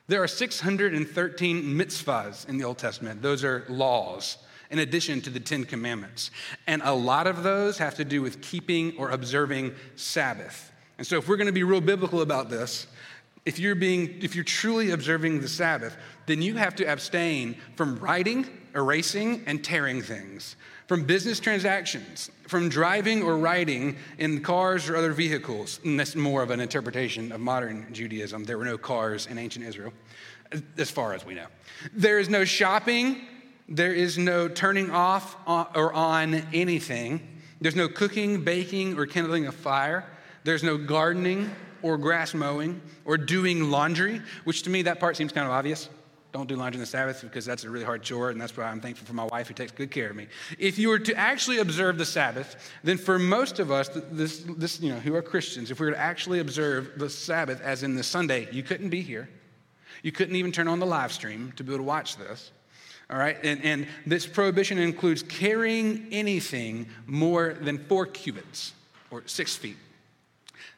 There 0.07 0.23
are 0.23 0.29
613 0.29 1.63
mitzvahs 1.63 2.49
in 2.49 2.59
the 2.59 2.65
Old 2.65 2.79
Testament, 2.79 3.23
those 3.23 3.45
are 3.45 3.65
laws 3.69 4.39
in 4.71 4.81
addition 4.81 5.21
to 5.21 5.31
the 5.31 5.41
Ten 5.41 5.65
Commandments. 5.65 6.31
And 6.67 6.83
a 6.85 6.93
lot 6.93 7.27
of 7.27 7.43
those 7.43 7.79
have 7.79 7.95
to 7.97 8.05
do 8.05 8.21
with 8.21 8.43
keeping 8.43 8.97
or 8.99 9.11
observing 9.11 9.73
Sabbath. 9.95 10.73
And 10.99 11.07
so, 11.07 11.17
if 11.17 11.29
we're 11.29 11.37
going 11.37 11.47
to 11.47 11.53
be 11.53 11.63
real 11.63 11.81
biblical 11.81 12.21
about 12.21 12.51
this, 12.51 12.87
if 13.47 13.59
you're 13.59 13.75
being 13.75 14.23
if 14.23 14.35
you're 14.35 14.45
truly 14.45 14.91
observing 14.91 15.41
the 15.41 15.49
sabbath 15.49 15.97
then 16.27 16.41
you 16.41 16.57
have 16.57 16.75
to 16.75 16.85
abstain 16.85 17.57
from 17.77 17.97
writing 17.99 18.47
erasing 18.75 19.43
and 19.47 19.63
tearing 19.63 20.03
things 20.03 20.57
from 20.87 21.05
business 21.05 21.41
transactions 21.41 22.31
from 22.47 22.69
driving 22.69 23.23
or 23.23 23.37
riding 23.37 23.97
in 24.19 24.41
cars 24.43 24.89
or 24.89 24.97
other 24.97 25.13
vehicles. 25.13 25.81
And 25.85 25.99
that's 25.99 26.15
more 26.15 26.43
of 26.43 26.51
an 26.51 26.61
interpretation 26.61 27.33
of 27.33 27.41
modern 27.41 27.87
judaism. 27.93 28.45
There 28.45 28.59
were 28.59 28.65
no 28.65 28.79
cars 28.79 29.27
in 29.27 29.39
ancient 29.39 29.65
israel 29.65 29.93
as 30.79 30.91
far 30.91 31.15
as 31.15 31.25
we 31.25 31.35
know. 31.35 31.47
There 31.93 32.19
is 32.19 32.29
no 32.29 32.45
shopping. 32.45 33.23
There 33.69 33.93
is 33.93 34.19
no 34.19 34.47
turning 34.47 34.91
off 34.91 35.37
or 35.47 35.93
on 35.93 36.35
anything. 36.53 37.41
There's 37.61 37.77
no 37.77 37.89
cooking, 37.89 38.45
baking, 38.45 38.99
or 38.99 39.07
kindling 39.07 39.47
a 39.47 39.53
fire. 39.53 40.05
There's 40.45 40.63
no 40.63 40.77
gardening 40.77 41.51
or 41.85 41.99
grass 41.99 42.33
mowing 42.33 42.81
or 43.05 43.19
doing 43.19 43.71
laundry, 43.71 44.23
which 44.45 44.63
to 44.63 44.71
me, 44.71 44.83
that 44.83 44.99
part 44.99 45.17
seems 45.17 45.33
kind 45.33 45.47
of 45.47 45.53
obvious. 45.53 45.91
Don't 46.33 46.49
do 46.49 46.57
laundry 46.57 46.79
on 46.79 46.81
the 46.81 46.87
Sabbath 46.87 47.21
because 47.21 47.45
that's 47.45 47.63
a 47.63 47.71
really 47.71 47.85
hard 47.85 48.03
chore, 48.03 48.31
and 48.31 48.41
that's 48.41 48.57
why 48.57 48.65
I'm 48.65 48.81
thankful 48.81 49.07
for 49.07 49.13
my 49.13 49.27
wife 49.27 49.49
who 49.49 49.55
takes 49.55 49.71
good 49.71 49.91
care 49.91 50.09
of 50.09 50.17
me. 50.17 50.27
If 50.59 50.79
you 50.79 50.89
were 50.89 50.99
to 50.99 51.15
actually 51.15 51.59
observe 51.59 51.99
the 51.99 52.07
Sabbath, 52.07 52.73
then 52.83 52.97
for 52.97 53.19
most 53.19 53.61
of 53.61 53.71
us, 53.71 53.91
this, 54.11 54.45
this, 54.57 54.81
you 54.81 54.91
know, 54.91 54.99
who 54.99 55.15
are 55.15 55.23
Christians, 55.23 55.71
if 55.71 55.79
we 55.79 55.87
were 55.87 55.93
to 55.93 55.99
actually 55.99 56.41
observe 56.41 56.93
the 56.97 57.09
Sabbath, 57.09 57.61
as 57.61 57.83
in 57.83 57.95
the 57.95 58.03
Sunday, 58.03 58.49
you 58.51 58.63
couldn't 58.63 58.89
be 58.89 59.03
here. 59.03 59.29
You 60.03 60.11
couldn't 60.11 60.37
even 60.37 60.53
turn 60.53 60.67
on 60.67 60.81
the 60.81 60.87
live 60.87 61.13
stream 61.13 61.53
to 61.57 61.63
be 61.63 61.71
able 61.71 61.85
to 61.85 61.85
watch 61.85 62.17
this. 62.17 62.51
All 63.11 63.19
right, 63.19 63.37
and, 63.45 63.63
and 63.63 63.87
this 64.07 64.27
prohibition 64.27 64.79
includes 64.79 65.23
carrying 65.23 66.09
anything 66.11 66.89
more 67.07 67.53
than 67.61 67.77
four 67.77 68.07
cubits 68.07 68.73
or 69.11 69.23
six 69.27 69.55
feet. 69.55 69.77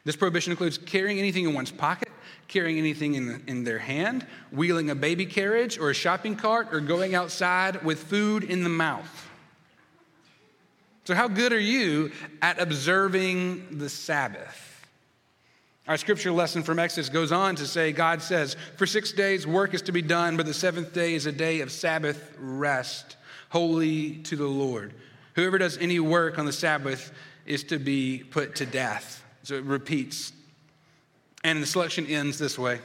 This 0.07 0.15
prohibition 0.15 0.51
includes 0.51 0.77
carrying 0.77 1.19
anything 1.19 1.43
in 1.43 1.53
one's 1.53 1.69
pocket, 1.69 2.07
carrying 2.47 2.77
anything 2.77 3.15
in, 3.15 3.43
in 3.45 3.65
their 3.65 3.77
hand, 3.77 4.25
wheeling 4.53 4.89
a 4.89 4.95
baby 4.95 5.25
carriage 5.25 5.77
or 5.77 5.89
a 5.89 5.93
shopping 5.93 6.37
cart, 6.37 6.69
or 6.71 6.79
going 6.79 7.13
outside 7.13 7.83
with 7.83 8.03
food 8.03 8.45
in 8.45 8.63
the 8.63 8.69
mouth. 8.69 9.29
So, 11.03 11.13
how 11.13 11.27
good 11.27 11.51
are 11.51 11.59
you 11.59 12.13
at 12.41 12.57
observing 12.57 13.79
the 13.79 13.89
Sabbath? 13.89 14.87
Our 15.89 15.97
scripture 15.97 16.31
lesson 16.31 16.63
from 16.63 16.79
Exodus 16.79 17.09
goes 17.09 17.33
on 17.33 17.57
to 17.57 17.67
say 17.67 17.91
God 17.91 18.21
says, 18.21 18.55
For 18.77 18.85
six 18.85 19.11
days 19.11 19.45
work 19.45 19.73
is 19.73 19.81
to 19.81 19.91
be 19.91 20.01
done, 20.01 20.37
but 20.37 20.45
the 20.45 20.53
seventh 20.53 20.93
day 20.93 21.15
is 21.15 21.25
a 21.25 21.33
day 21.33 21.59
of 21.59 21.69
Sabbath 21.69 22.33
rest, 22.39 23.17
holy 23.49 24.19
to 24.19 24.37
the 24.37 24.47
Lord. 24.47 24.93
Whoever 25.35 25.57
does 25.57 25.77
any 25.77 25.99
work 25.99 26.39
on 26.39 26.45
the 26.45 26.53
Sabbath 26.53 27.11
is 27.45 27.65
to 27.65 27.77
be 27.77 28.19
put 28.19 28.55
to 28.55 28.65
death. 28.65 29.25
So 29.47 29.55
it 29.55 29.63
repeats. 29.63 30.33
And 31.45 31.63
the 31.63 31.65
selection 31.65 32.05
ends 32.07 32.37
this 32.37 32.59
way 32.59 32.81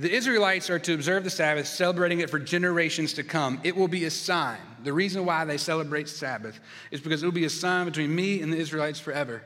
The 0.00 0.12
Israelites 0.12 0.68
are 0.68 0.80
to 0.80 0.92
observe 0.92 1.22
the 1.22 1.30
Sabbath, 1.30 1.68
celebrating 1.68 2.18
it 2.18 2.28
for 2.28 2.40
generations 2.40 3.12
to 3.12 3.22
come. 3.22 3.60
It 3.62 3.76
will 3.76 3.86
be 3.86 4.04
a 4.04 4.10
sign. 4.10 4.58
The 4.82 4.92
reason 4.92 5.24
why 5.24 5.44
they 5.44 5.56
celebrate 5.56 6.08
Sabbath 6.08 6.58
is 6.90 7.00
because 7.00 7.22
it 7.22 7.26
will 7.26 7.32
be 7.32 7.44
a 7.44 7.50
sign 7.50 7.84
between 7.84 8.12
me 8.12 8.40
and 8.40 8.52
the 8.52 8.56
Israelites 8.56 8.98
forever. 8.98 9.44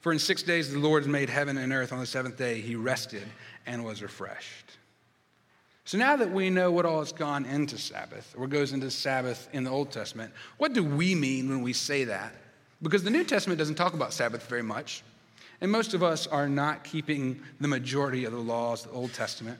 For 0.00 0.10
in 0.10 0.18
six 0.18 0.42
days 0.42 0.72
the 0.72 0.80
Lord 0.80 1.06
made 1.06 1.30
heaven 1.30 1.58
and 1.58 1.72
earth. 1.72 1.92
On 1.92 2.00
the 2.00 2.06
seventh 2.06 2.36
day 2.36 2.60
he 2.60 2.74
rested 2.74 3.22
and 3.66 3.84
was 3.84 4.02
refreshed. 4.02 4.72
So 5.84 5.96
now 5.96 6.16
that 6.16 6.32
we 6.32 6.50
know 6.50 6.72
what 6.72 6.86
all 6.86 6.98
has 6.98 7.12
gone 7.12 7.44
into 7.44 7.78
Sabbath, 7.78 8.34
or 8.36 8.48
goes 8.48 8.72
into 8.72 8.90
Sabbath 8.90 9.48
in 9.52 9.62
the 9.62 9.70
Old 9.70 9.92
Testament, 9.92 10.32
what 10.58 10.72
do 10.72 10.82
we 10.82 11.14
mean 11.14 11.48
when 11.48 11.62
we 11.62 11.72
say 11.72 12.02
that? 12.02 12.34
Because 12.84 13.02
the 13.02 13.10
New 13.10 13.24
Testament 13.24 13.58
doesn't 13.58 13.76
talk 13.76 13.94
about 13.94 14.12
Sabbath 14.12 14.46
very 14.46 14.62
much. 14.62 15.02
And 15.62 15.72
most 15.72 15.94
of 15.94 16.02
us 16.02 16.26
are 16.26 16.50
not 16.50 16.84
keeping 16.84 17.40
the 17.58 17.66
majority 17.66 18.26
of 18.26 18.32
the 18.32 18.38
laws 18.38 18.84
of 18.84 18.90
the 18.90 18.96
Old 18.96 19.14
Testament. 19.14 19.58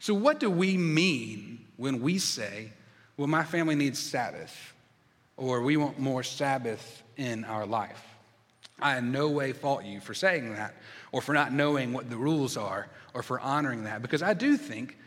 So, 0.00 0.12
what 0.12 0.40
do 0.40 0.50
we 0.50 0.76
mean 0.76 1.64
when 1.76 2.00
we 2.00 2.18
say, 2.18 2.72
well, 3.16 3.28
my 3.28 3.44
family 3.44 3.76
needs 3.76 4.00
Sabbath, 4.00 4.74
or 5.36 5.62
we 5.62 5.76
want 5.76 6.00
more 6.00 6.24
Sabbath 6.24 7.04
in 7.16 7.44
our 7.44 7.66
life? 7.66 8.02
I 8.80 8.98
in 8.98 9.12
no 9.12 9.30
way 9.30 9.52
fault 9.52 9.84
you 9.84 10.00
for 10.00 10.12
saying 10.12 10.52
that 10.54 10.74
or 11.12 11.22
for 11.22 11.32
not 11.32 11.52
knowing 11.52 11.92
what 11.92 12.10
the 12.10 12.16
rules 12.16 12.56
are 12.56 12.88
or 13.14 13.22
for 13.22 13.38
honoring 13.38 13.84
that 13.84 14.02
because 14.02 14.22
I 14.22 14.34
do 14.34 14.56
think 14.56 14.98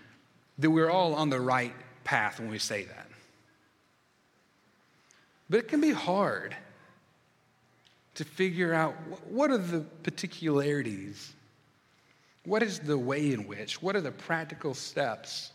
that 0.58 0.72
we're 0.72 0.90
all 0.90 1.14
on 1.14 1.30
the 1.30 1.40
right 1.40 1.74
path 2.04 2.40
when 2.40 2.50
we 2.50 2.58
say 2.58 2.86
that. 2.86 3.08
But 5.50 5.60
it 5.60 5.68
can 5.68 5.82
be 5.82 5.92
hard 5.92 6.56
to 8.20 8.26
figure 8.26 8.74
out 8.74 8.96
what 9.30 9.50
are 9.50 9.58
the 9.58 9.80
particularities, 10.04 11.32
what 12.44 12.62
is 12.62 12.78
the 12.80 12.98
way 12.98 13.32
in 13.32 13.48
which, 13.48 13.82
what 13.82 13.96
are 13.96 14.02
the 14.02 14.12
practical 14.12 14.74
steps 14.74 15.54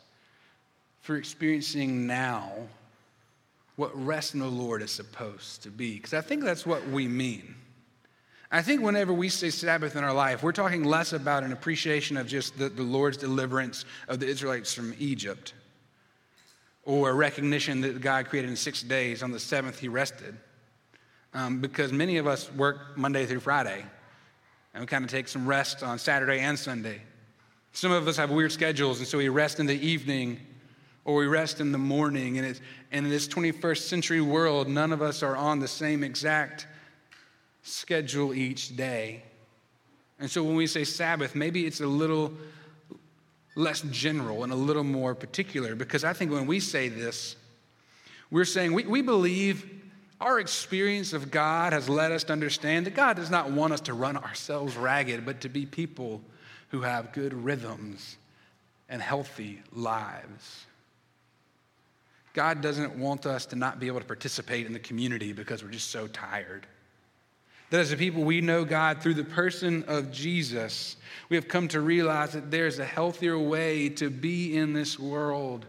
for 1.02 1.16
experiencing 1.16 2.06
now 2.06 2.50
what 3.76 3.94
rest 4.02 4.32
in 4.32 4.40
the 4.40 4.46
Lord 4.46 4.80
is 4.80 4.90
supposed 4.90 5.62
to 5.64 5.68
be. 5.68 5.96
Because 5.96 6.14
I 6.14 6.22
think 6.22 6.42
that's 6.42 6.64
what 6.64 6.88
we 6.88 7.06
mean. 7.06 7.54
I 8.50 8.62
think 8.62 8.80
whenever 8.80 9.12
we 9.12 9.28
say 9.28 9.50
Sabbath 9.50 9.94
in 9.94 10.02
our 10.02 10.14
life, 10.14 10.42
we're 10.42 10.52
talking 10.52 10.84
less 10.84 11.12
about 11.12 11.42
an 11.42 11.52
appreciation 11.52 12.16
of 12.16 12.26
just 12.26 12.58
the, 12.58 12.70
the 12.70 12.82
Lord's 12.82 13.18
deliverance 13.18 13.84
of 14.08 14.20
the 14.20 14.26
Israelites 14.26 14.72
from 14.72 14.94
Egypt 14.98 15.52
or 16.84 17.10
a 17.10 17.14
recognition 17.14 17.82
that 17.82 18.00
God 18.00 18.30
created 18.30 18.48
in 18.48 18.56
six 18.56 18.82
days. 18.82 19.22
On 19.22 19.32
the 19.32 19.40
seventh, 19.40 19.78
he 19.80 19.88
rested. 19.88 20.34
Um, 21.34 21.60
because 21.60 21.92
many 21.92 22.18
of 22.18 22.28
us 22.28 22.50
work 22.52 22.96
Monday 22.96 23.26
through 23.26 23.40
Friday, 23.40 23.84
and 24.72 24.80
we 24.80 24.86
kind 24.86 25.04
of 25.04 25.10
take 25.10 25.26
some 25.26 25.46
rest 25.46 25.82
on 25.82 25.98
Saturday 25.98 26.38
and 26.38 26.56
Sunday. 26.56 27.02
Some 27.72 27.90
of 27.90 28.06
us 28.06 28.16
have 28.16 28.30
weird 28.30 28.52
schedules, 28.52 29.00
and 29.00 29.08
so 29.08 29.18
we 29.18 29.28
rest 29.28 29.58
in 29.58 29.66
the 29.66 29.74
evening 29.74 30.38
or 31.04 31.16
we 31.16 31.26
rest 31.26 31.60
in 31.60 31.72
the 31.72 31.78
morning. 31.78 32.38
And, 32.38 32.60
and 32.92 33.04
in 33.04 33.10
this 33.10 33.28
21st 33.28 33.78
century 33.78 34.20
world, 34.20 34.68
none 34.68 34.92
of 34.92 35.02
us 35.02 35.22
are 35.22 35.36
on 35.36 35.58
the 35.58 35.68
same 35.68 36.02
exact 36.04 36.66
schedule 37.62 38.32
each 38.32 38.76
day. 38.76 39.24
And 40.20 40.30
so 40.30 40.42
when 40.44 40.54
we 40.54 40.66
say 40.66 40.84
Sabbath, 40.84 41.34
maybe 41.34 41.66
it's 41.66 41.80
a 41.80 41.86
little 41.86 42.32
less 43.56 43.82
general 43.90 44.44
and 44.44 44.52
a 44.52 44.56
little 44.56 44.84
more 44.84 45.14
particular 45.14 45.74
because 45.74 46.04
I 46.04 46.12
think 46.12 46.30
when 46.32 46.46
we 46.46 46.60
say 46.60 46.88
this, 46.88 47.36
we're 48.30 48.44
saying 48.44 48.72
we, 48.72 48.84
we 48.84 49.02
believe 49.02 49.83
our 50.24 50.40
experience 50.40 51.12
of 51.12 51.30
God 51.30 51.74
has 51.74 51.86
led 51.86 52.10
us 52.10 52.24
to 52.24 52.32
understand 52.32 52.86
that 52.86 52.94
God 52.94 53.16
does 53.16 53.30
not 53.30 53.50
want 53.50 53.74
us 53.74 53.82
to 53.82 53.92
run 53.92 54.16
ourselves 54.16 54.74
ragged, 54.74 55.26
but 55.26 55.42
to 55.42 55.50
be 55.50 55.66
people 55.66 56.22
who 56.70 56.80
have 56.80 57.12
good 57.12 57.34
rhythms 57.34 58.16
and 58.88 59.02
healthy 59.02 59.60
lives. 59.70 60.64
God 62.32 62.62
doesn't 62.62 62.96
want 62.96 63.26
us 63.26 63.44
to 63.46 63.56
not 63.56 63.78
be 63.78 63.86
able 63.86 64.00
to 64.00 64.06
participate 64.06 64.66
in 64.66 64.72
the 64.72 64.78
community 64.78 65.34
because 65.34 65.62
we're 65.62 65.70
just 65.70 65.90
so 65.90 66.06
tired. 66.06 66.66
That 67.68 67.80
as 67.80 67.92
a 67.92 67.96
people, 67.96 68.24
we 68.24 68.40
know 68.40 68.64
God 68.64 69.02
through 69.02 69.14
the 69.14 69.24
person 69.24 69.84
of 69.88 70.10
Jesus. 70.10 70.96
We 71.28 71.36
have 71.36 71.48
come 71.48 71.68
to 71.68 71.82
realize 71.82 72.32
that 72.32 72.50
there's 72.50 72.78
a 72.78 72.84
healthier 72.84 73.38
way 73.38 73.90
to 73.90 74.08
be 74.08 74.56
in 74.56 74.72
this 74.72 74.98
world, 74.98 75.66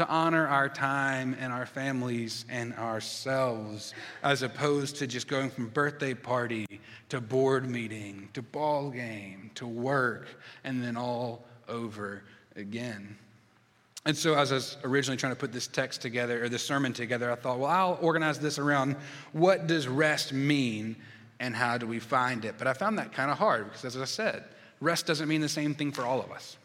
to 0.00 0.08
honor 0.08 0.46
our 0.46 0.66
time 0.66 1.36
and 1.38 1.52
our 1.52 1.66
families 1.66 2.46
and 2.48 2.72
ourselves, 2.76 3.92
as 4.22 4.40
opposed 4.40 4.96
to 4.96 5.06
just 5.06 5.28
going 5.28 5.50
from 5.50 5.68
birthday 5.68 6.14
party 6.14 6.66
to 7.10 7.20
board 7.20 7.68
meeting 7.68 8.26
to 8.32 8.40
ball 8.40 8.88
game 8.88 9.50
to 9.54 9.66
work 9.66 10.26
and 10.64 10.82
then 10.82 10.96
all 10.96 11.44
over 11.68 12.22
again. 12.56 13.14
And 14.06 14.16
so, 14.16 14.34
as 14.36 14.52
I 14.52 14.54
was 14.54 14.78
originally 14.84 15.18
trying 15.18 15.32
to 15.32 15.38
put 15.38 15.52
this 15.52 15.66
text 15.66 16.00
together 16.00 16.44
or 16.44 16.48
this 16.48 16.64
sermon 16.64 16.94
together, 16.94 17.30
I 17.30 17.34
thought, 17.34 17.58
well, 17.58 17.70
I'll 17.70 17.98
organize 18.00 18.38
this 18.38 18.58
around 18.58 18.96
what 19.32 19.66
does 19.66 19.86
rest 19.86 20.32
mean 20.32 20.96
and 21.40 21.54
how 21.54 21.76
do 21.76 21.86
we 21.86 21.98
find 21.98 22.46
it? 22.46 22.54
But 22.56 22.68
I 22.68 22.72
found 22.72 22.96
that 22.96 23.12
kind 23.12 23.30
of 23.30 23.36
hard 23.36 23.66
because, 23.66 23.84
as 23.84 23.98
I 23.98 24.06
said, 24.06 24.44
rest 24.80 25.04
doesn't 25.04 25.28
mean 25.28 25.42
the 25.42 25.48
same 25.50 25.74
thing 25.74 25.92
for 25.92 26.06
all 26.06 26.22
of 26.22 26.32
us. 26.32 26.56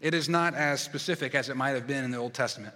It 0.00 0.14
is 0.14 0.28
not 0.28 0.54
as 0.54 0.80
specific 0.80 1.34
as 1.34 1.48
it 1.48 1.56
might 1.56 1.70
have 1.70 1.86
been 1.86 2.04
in 2.04 2.10
the 2.10 2.18
Old 2.18 2.34
Testament 2.34 2.74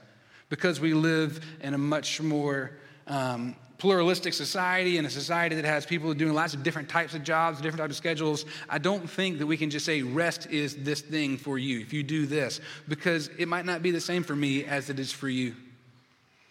because 0.48 0.80
we 0.80 0.92
live 0.92 1.44
in 1.62 1.74
a 1.74 1.78
much 1.78 2.20
more 2.20 2.72
um, 3.06 3.56
pluralistic 3.82 4.32
society 4.32 4.96
and 4.96 5.06
a 5.06 5.10
society 5.10 5.56
that 5.56 5.64
has 5.64 5.84
people 5.84 6.14
doing 6.14 6.34
lots 6.34 6.54
of 6.54 6.62
different 6.62 6.88
types 6.88 7.14
of 7.14 7.24
jobs, 7.24 7.60
different 7.60 7.80
types 7.80 7.90
of 7.90 7.96
schedules, 7.96 8.44
I 8.68 8.78
don't 8.78 9.10
think 9.10 9.40
that 9.40 9.46
we 9.48 9.56
can 9.56 9.70
just 9.70 9.84
say 9.84 10.02
rest 10.02 10.48
is 10.50 10.76
this 10.76 11.00
thing 11.00 11.36
for 11.36 11.58
you 11.58 11.80
if 11.80 11.92
you 11.92 12.04
do 12.04 12.24
this, 12.26 12.60
because 12.86 13.28
it 13.38 13.48
might 13.48 13.64
not 13.64 13.82
be 13.82 13.90
the 13.90 14.00
same 14.00 14.22
for 14.22 14.36
me 14.36 14.64
as 14.64 14.88
it 14.88 15.00
is 15.00 15.10
for 15.10 15.28
you. 15.28 15.56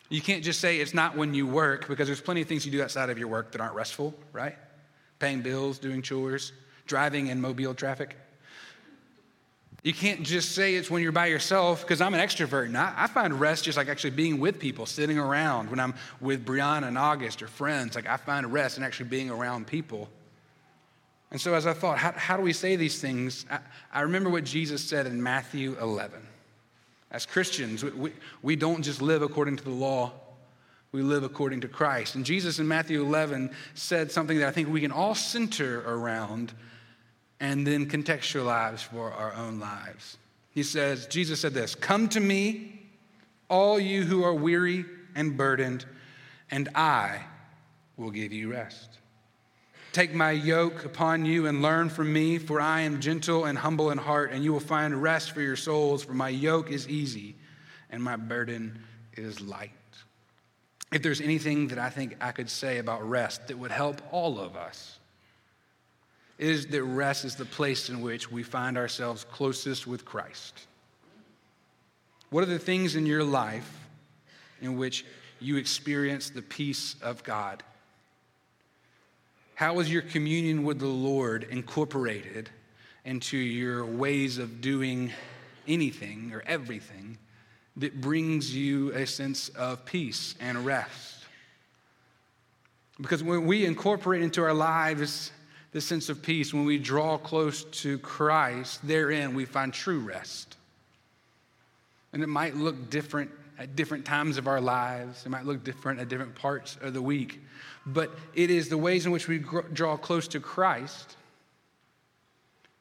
You 0.09 0.19
can't 0.19 0.43
just 0.43 0.59
say 0.59 0.81
it's 0.81 0.93
not 0.93 1.15
when 1.15 1.33
you 1.33 1.47
work, 1.47 1.87
because 1.87 2.07
there's 2.07 2.19
plenty 2.19 2.41
of 2.41 2.49
things 2.49 2.65
you 2.65 2.71
do 2.73 2.83
outside 2.83 3.09
of 3.09 3.17
your 3.17 3.29
work 3.29 3.53
that 3.53 3.61
aren't 3.61 3.75
restful, 3.75 4.13
right? 4.33 4.57
Paying 5.19 5.41
bills, 5.41 5.79
doing 5.79 6.01
chores, 6.01 6.51
driving 6.85 7.27
in 7.27 7.39
mobile 7.39 7.73
traffic. 7.73 8.17
You 9.83 9.93
can't 9.93 10.21
just 10.21 10.51
say 10.51 10.75
it's 10.75 10.91
when 10.91 11.01
you're 11.01 11.11
by 11.11 11.25
yourself, 11.25 11.81
because 11.81 12.01
I'm 12.01 12.13
an 12.13 12.19
extrovert, 12.19 12.65
and 12.65 12.77
I, 12.77 12.93
I, 12.95 13.07
find 13.07 13.39
rest 13.39 13.63
just 13.63 13.77
like 13.77 13.87
actually 13.87 14.11
being 14.11 14.39
with 14.39 14.59
people, 14.59 14.85
sitting 14.85 15.17
around 15.17 15.71
when 15.71 15.79
I'm 15.79 15.95
with 16.19 16.45
Brianna 16.45 16.87
and 16.87 16.99
August 16.99 17.41
or 17.41 17.47
friends. 17.47 17.95
Like 17.95 18.07
I 18.07 18.17
find 18.17 18.53
rest 18.53 18.77
in 18.77 18.83
actually 18.83 19.09
being 19.09 19.31
around 19.31 19.65
people. 19.65 20.07
And 21.31 21.41
so 21.41 21.55
as 21.55 21.65
I 21.65 21.73
thought, 21.73 21.97
how, 21.97 22.11
how 22.11 22.37
do 22.37 22.43
we 22.43 22.53
say 22.53 22.75
these 22.75 23.01
things? 23.01 23.45
I, 23.49 23.59
I, 23.91 24.01
remember 24.01 24.29
what 24.29 24.43
Jesus 24.43 24.83
said 24.83 25.07
in 25.07 25.21
Matthew 25.21 25.75
11. 25.81 26.21
As 27.09 27.25
Christians, 27.25 27.83
we, 27.83 27.89
we, 27.91 28.13
we 28.43 28.55
don't 28.55 28.83
just 28.83 29.01
live 29.01 29.23
according 29.23 29.55
to 29.55 29.63
the 29.63 29.71
law, 29.71 30.11
we 30.91 31.01
live 31.01 31.23
according 31.23 31.61
to 31.61 31.67
Christ. 31.67 32.13
And 32.13 32.23
Jesus 32.23 32.59
in 32.59 32.67
Matthew 32.67 33.01
11 33.01 33.49
said 33.73 34.11
something 34.11 34.37
that 34.39 34.47
I 34.47 34.51
think 34.51 34.69
we 34.69 34.81
can 34.81 34.91
all 34.91 35.15
center 35.15 35.81
around 35.87 36.53
and 37.41 37.65
then 37.65 37.87
contextualize 37.87 38.79
for 38.79 39.11
our 39.11 39.33
own 39.33 39.59
lives. 39.59 40.17
He 40.51 40.63
says, 40.63 41.07
Jesus 41.07 41.41
said 41.41 41.53
this 41.53 41.75
Come 41.75 42.07
to 42.09 42.19
me, 42.21 42.83
all 43.49 43.79
you 43.79 44.03
who 44.03 44.23
are 44.23 44.33
weary 44.33 44.85
and 45.15 45.35
burdened, 45.35 45.85
and 46.49 46.69
I 46.75 47.19
will 47.97 48.11
give 48.11 48.31
you 48.31 48.51
rest. 48.51 48.99
Take 49.91 50.13
my 50.13 50.31
yoke 50.31 50.85
upon 50.85 51.25
you 51.25 51.47
and 51.47 51.61
learn 51.61 51.89
from 51.89 52.13
me, 52.13 52.37
for 52.37 52.61
I 52.61 52.81
am 52.81 53.01
gentle 53.01 53.43
and 53.43 53.57
humble 53.57 53.91
in 53.91 53.97
heart, 53.97 54.31
and 54.31 54.41
you 54.41 54.53
will 54.53 54.61
find 54.61 55.01
rest 55.01 55.31
for 55.31 55.41
your 55.41 55.57
souls, 55.57 56.05
for 56.05 56.13
my 56.13 56.29
yoke 56.29 56.71
is 56.71 56.87
easy 56.87 57.35
and 57.89 58.01
my 58.01 58.15
burden 58.15 58.81
is 59.17 59.41
light. 59.41 59.71
If 60.93 61.01
there's 61.01 61.19
anything 61.19 61.67
that 61.69 61.79
I 61.79 61.89
think 61.89 62.15
I 62.21 62.31
could 62.31 62.49
say 62.49 62.77
about 62.77 63.07
rest 63.07 63.47
that 63.47 63.57
would 63.57 63.71
help 63.71 64.01
all 64.11 64.39
of 64.39 64.55
us, 64.55 65.00
is 66.41 66.65
that 66.65 66.83
rest 66.83 67.23
is 67.23 67.35
the 67.35 67.45
place 67.45 67.87
in 67.89 68.01
which 68.01 68.31
we 68.31 68.41
find 68.41 68.75
ourselves 68.75 69.23
closest 69.31 69.85
with 69.85 70.03
Christ. 70.03 70.65
What 72.31 72.43
are 72.43 72.47
the 72.47 72.57
things 72.57 72.95
in 72.95 73.05
your 73.05 73.23
life 73.23 73.87
in 74.59 74.75
which 74.75 75.05
you 75.39 75.57
experience 75.57 76.31
the 76.31 76.41
peace 76.41 76.95
of 77.03 77.23
God? 77.23 77.61
How 79.53 79.79
is 79.81 79.93
your 79.93 80.01
communion 80.01 80.63
with 80.63 80.79
the 80.79 80.87
Lord 80.87 81.43
incorporated 81.51 82.49
into 83.05 83.37
your 83.37 83.85
ways 83.85 84.39
of 84.39 84.61
doing 84.61 85.11
anything 85.67 86.31
or 86.33 86.41
everything 86.47 87.19
that 87.77 88.01
brings 88.01 88.55
you 88.55 88.91
a 88.93 89.05
sense 89.05 89.49
of 89.49 89.85
peace 89.85 90.33
and 90.39 90.65
rest? 90.65 91.17
Because 92.99 93.21
when 93.21 93.45
we 93.45 93.63
incorporate 93.63 94.23
into 94.23 94.41
our 94.41 94.55
lives 94.55 95.31
this 95.71 95.85
sense 95.85 96.09
of 96.09 96.21
peace, 96.21 96.53
when 96.53 96.65
we 96.65 96.77
draw 96.77 97.17
close 97.17 97.63
to 97.63 97.97
Christ, 97.99 98.85
therein 98.85 99.33
we 99.33 99.45
find 99.45 99.73
true 99.73 99.99
rest. 99.99 100.57
And 102.11 102.21
it 102.21 102.27
might 102.27 102.55
look 102.55 102.89
different 102.89 103.31
at 103.57 103.75
different 103.75 104.05
times 104.05 104.37
of 104.37 104.47
our 104.47 104.59
lives, 104.59 105.25
it 105.25 105.29
might 105.29 105.45
look 105.45 105.63
different 105.63 105.99
at 105.99 106.09
different 106.09 106.33
parts 106.33 106.77
of 106.81 106.93
the 106.93 107.01
week, 107.01 107.39
but 107.85 108.11
it 108.33 108.49
is 108.49 108.69
the 108.69 108.77
ways 108.77 109.05
in 109.05 109.11
which 109.11 109.27
we 109.27 109.37
draw 109.73 109.95
close 109.95 110.27
to 110.29 110.39
Christ, 110.39 111.15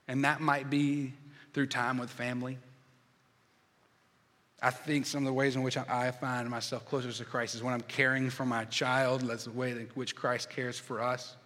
and 0.09 0.25
that 0.25 0.41
might 0.41 0.71
be 0.71 1.13
through 1.53 1.67
time 1.67 1.99
with 1.99 2.09
family. 2.09 2.57
I 4.63 4.71
think 4.71 5.07
some 5.07 5.23
of 5.23 5.27
the 5.27 5.33
ways 5.33 5.55
in 5.55 5.63
which 5.63 5.77
I 5.77 6.11
find 6.13 6.49
myself 6.49 6.87
closer 6.87 7.13
to 7.13 7.25
Christ 7.25 7.55
is 7.55 7.63
when 7.63 7.75
I'm 7.75 7.81
caring 7.83 8.31
for 8.31 8.45
my 8.45 8.65
child. 8.67 9.23
That's 9.23 9.45
the 9.45 9.53
way 9.53 9.71
in 9.71 9.89
which 9.95 10.15
Christ 10.15 10.51
cares 10.51 10.79
for 10.79 11.03
us 11.03 11.37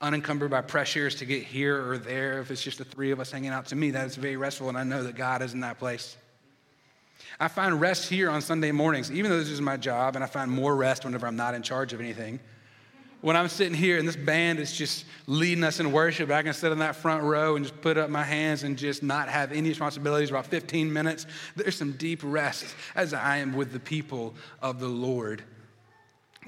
unencumbered 0.00 0.50
by 0.50 0.60
pressures 0.60 1.16
to 1.16 1.24
get 1.24 1.42
here 1.42 1.90
or 1.90 1.98
there. 1.98 2.40
If 2.40 2.50
it's 2.50 2.62
just 2.62 2.78
the 2.78 2.84
three 2.84 3.10
of 3.10 3.20
us 3.20 3.30
hanging 3.30 3.50
out, 3.50 3.66
to 3.66 3.76
me, 3.76 3.90
that 3.90 4.06
is 4.06 4.16
very 4.16 4.36
restful, 4.36 4.68
and 4.68 4.78
I 4.78 4.84
know 4.84 5.02
that 5.02 5.16
God 5.16 5.42
is 5.42 5.54
in 5.54 5.60
that 5.60 5.78
place. 5.78 6.16
I 7.40 7.48
find 7.48 7.80
rest 7.80 8.08
here 8.08 8.30
on 8.30 8.40
Sunday 8.40 8.72
mornings, 8.72 9.10
even 9.10 9.30
though 9.30 9.38
this 9.38 9.48
is 9.48 9.60
my 9.60 9.76
job, 9.76 10.14
and 10.14 10.24
I 10.24 10.26
find 10.26 10.50
more 10.50 10.74
rest 10.76 11.04
whenever 11.04 11.26
I'm 11.26 11.36
not 11.36 11.54
in 11.54 11.62
charge 11.62 11.92
of 11.92 12.00
anything. 12.00 12.40
When 13.20 13.36
I'm 13.36 13.48
sitting 13.48 13.74
here 13.74 13.98
and 13.98 14.06
this 14.06 14.16
band 14.16 14.60
is 14.60 14.76
just 14.76 15.04
leading 15.26 15.64
us 15.64 15.80
in 15.80 15.90
worship, 15.90 16.30
I 16.30 16.42
can 16.42 16.52
sit 16.52 16.70
in 16.70 16.78
that 16.78 16.94
front 16.94 17.24
row 17.24 17.56
and 17.56 17.64
just 17.64 17.80
put 17.80 17.98
up 17.98 18.10
my 18.10 18.22
hands 18.22 18.62
and 18.62 18.78
just 18.78 19.02
not 19.02 19.28
have 19.28 19.50
any 19.50 19.68
responsibilities 19.68 20.28
for 20.28 20.36
about 20.36 20.46
15 20.46 20.92
minutes. 20.92 21.26
There's 21.56 21.76
some 21.76 21.92
deep 21.92 22.20
rest 22.22 22.76
as 22.94 23.12
I 23.12 23.38
am 23.38 23.54
with 23.54 23.72
the 23.72 23.80
people 23.80 24.36
of 24.62 24.78
the 24.78 24.86
Lord. 24.86 25.42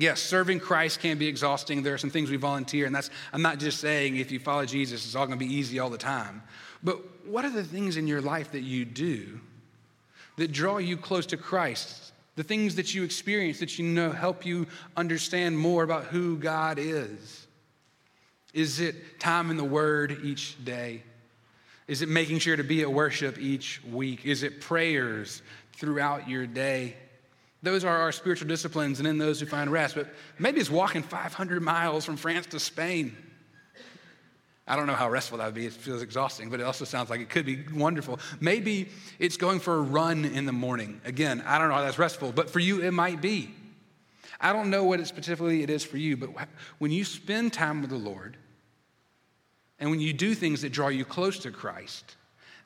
Yes, 0.01 0.23
serving 0.23 0.61
Christ 0.61 1.01
can 1.01 1.19
be 1.19 1.29
exhausting. 1.29 1.83
There 1.83 1.93
are 1.93 1.99
some 1.99 2.09
things 2.09 2.31
we 2.31 2.39
volunteer, 2.39 2.87
and 2.87 2.95
that's, 2.95 3.11
I'm 3.35 3.43
not 3.43 3.59
just 3.59 3.81
saying 3.81 4.17
if 4.17 4.33
you 4.33 4.41
follow 4.41 4.65
Jesus, 4.65 5.05
it's 5.05 5.15
all 5.15 5.27
going 5.27 5.39
to 5.39 5.45
be 5.45 5.53
easy 5.55 5.79
all 5.79 5.91
the 5.91 5.99
time. 5.99 6.43
But 6.83 7.27
what 7.27 7.45
are 7.45 7.51
the 7.51 7.63
things 7.63 7.99
in 7.99 8.07
your 8.07 8.23
life 8.23 8.53
that 8.53 8.63
you 8.63 8.87
do 8.87 9.39
that 10.39 10.53
draw 10.53 10.79
you 10.79 10.97
close 10.97 11.27
to 11.27 11.37
Christ? 11.37 12.15
The 12.37 12.43
things 12.43 12.77
that 12.77 12.95
you 12.95 13.05
experience 13.05 13.59
that 13.59 13.79
you 13.79 13.85
know 13.85 14.11
help 14.11 14.47
you 14.47 14.69
understand 14.97 15.59
more 15.59 15.83
about 15.83 16.05
who 16.05 16.39
God 16.39 16.79
is? 16.79 17.47
Is 18.55 18.81
it 18.81 19.21
time 19.21 19.51
in 19.51 19.59
the 19.59 19.65
Word 19.65 20.21
each 20.25 20.65
day? 20.65 21.03
Is 21.89 22.01
it 22.01 22.09
making 22.09 22.39
sure 22.39 22.57
to 22.57 22.65
be 22.65 22.81
at 22.81 22.91
worship 22.91 23.39
each 23.39 23.85
week? 23.85 24.25
Is 24.25 24.45
it 24.45 24.63
prayers 24.63 25.43
throughout 25.75 26.27
your 26.27 26.47
day? 26.47 26.97
Those 27.63 27.85
are 27.85 27.97
our 27.97 28.13
spiritual 28.13 28.49
disciplines, 28.49 29.01
and 29.01 29.09
in 29.09 29.19
those 29.19 29.41
who 29.41 29.47
find 29.47 29.71
rest. 29.71 29.95
But 29.95 30.09
maybe 30.39 30.61
it's 30.61 30.71
walking 30.71 31.03
500 31.03 31.63
miles 31.63 32.05
from 32.05 32.17
France 32.17 32.47
to 32.47 32.61
Spain. 32.61 33.17
I 34.67 34.77
don't 34.77 34.87
know 34.87 34.95
how 34.95 35.11
restful 35.11 35.39
that 35.39 35.47
would 35.47 35.55
be. 35.55 35.67
It 35.67 35.73
feels 35.73 36.01
exhausting, 36.01 36.49
but 36.49 36.61
it 36.61 36.63
also 36.63 36.85
sounds 36.85 37.11
like 37.11 37.21
it 37.21 37.29
could 37.29 37.45
be 37.45 37.65
wonderful. 37.75 38.21
Maybe 38.39 38.89
it's 39.19 39.37
going 39.37 39.59
for 39.59 39.77
a 39.77 39.81
run 39.81 40.25
in 40.25 40.47
the 40.47 40.53
morning. 40.53 41.01
Again, 41.05 41.43
I 41.45 41.59
don't 41.59 41.69
know 41.69 41.75
how 41.75 41.83
that's 41.83 41.99
restful, 41.99 42.31
but 42.31 42.49
for 42.49 42.61
you, 42.61 42.81
it 42.81 42.93
might 42.93 43.21
be. 43.21 43.53
I 44.41 44.53
don't 44.53 44.71
know 44.71 44.85
what 44.85 45.01
it 45.01 45.07
specifically 45.07 45.63
it 45.63 45.71
is 45.71 45.85
for 45.85 45.99
you, 45.99 46.17
but 46.17 46.31
when 46.79 46.93
you 46.93 47.05
spend 47.05 47.53
time 47.53 47.81
with 47.83 47.91
the 47.91 47.97
Lord 47.97 48.37
and 49.79 49.91
when 49.91 50.01
you 50.01 50.13
do 50.13 50.35
things 50.35 50.63
that 50.63 50.71
draw 50.71 50.89
you 50.89 51.05
close 51.05 51.41
to 51.41 51.51
Christ, 51.51 52.17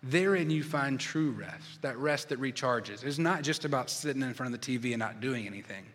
Therein 0.05 0.51
you 0.51 0.63
find 0.63 1.01
true 1.01 1.31
rest, 1.31 1.81
that 1.81 1.97
rest 1.97 2.29
that 2.29 2.39
recharges. 2.39 3.05
It's 3.05 3.17
not 3.19 3.43
just 3.43 3.65
about 3.65 3.89
sitting 3.89 4.21
in 4.21 4.35
front 4.35 4.55
of 4.55 4.61
the 4.61 4.79
TV 4.79 4.93
and 4.93 4.99
not 4.99 5.21
doing 5.21 5.47
anything. 5.47 5.87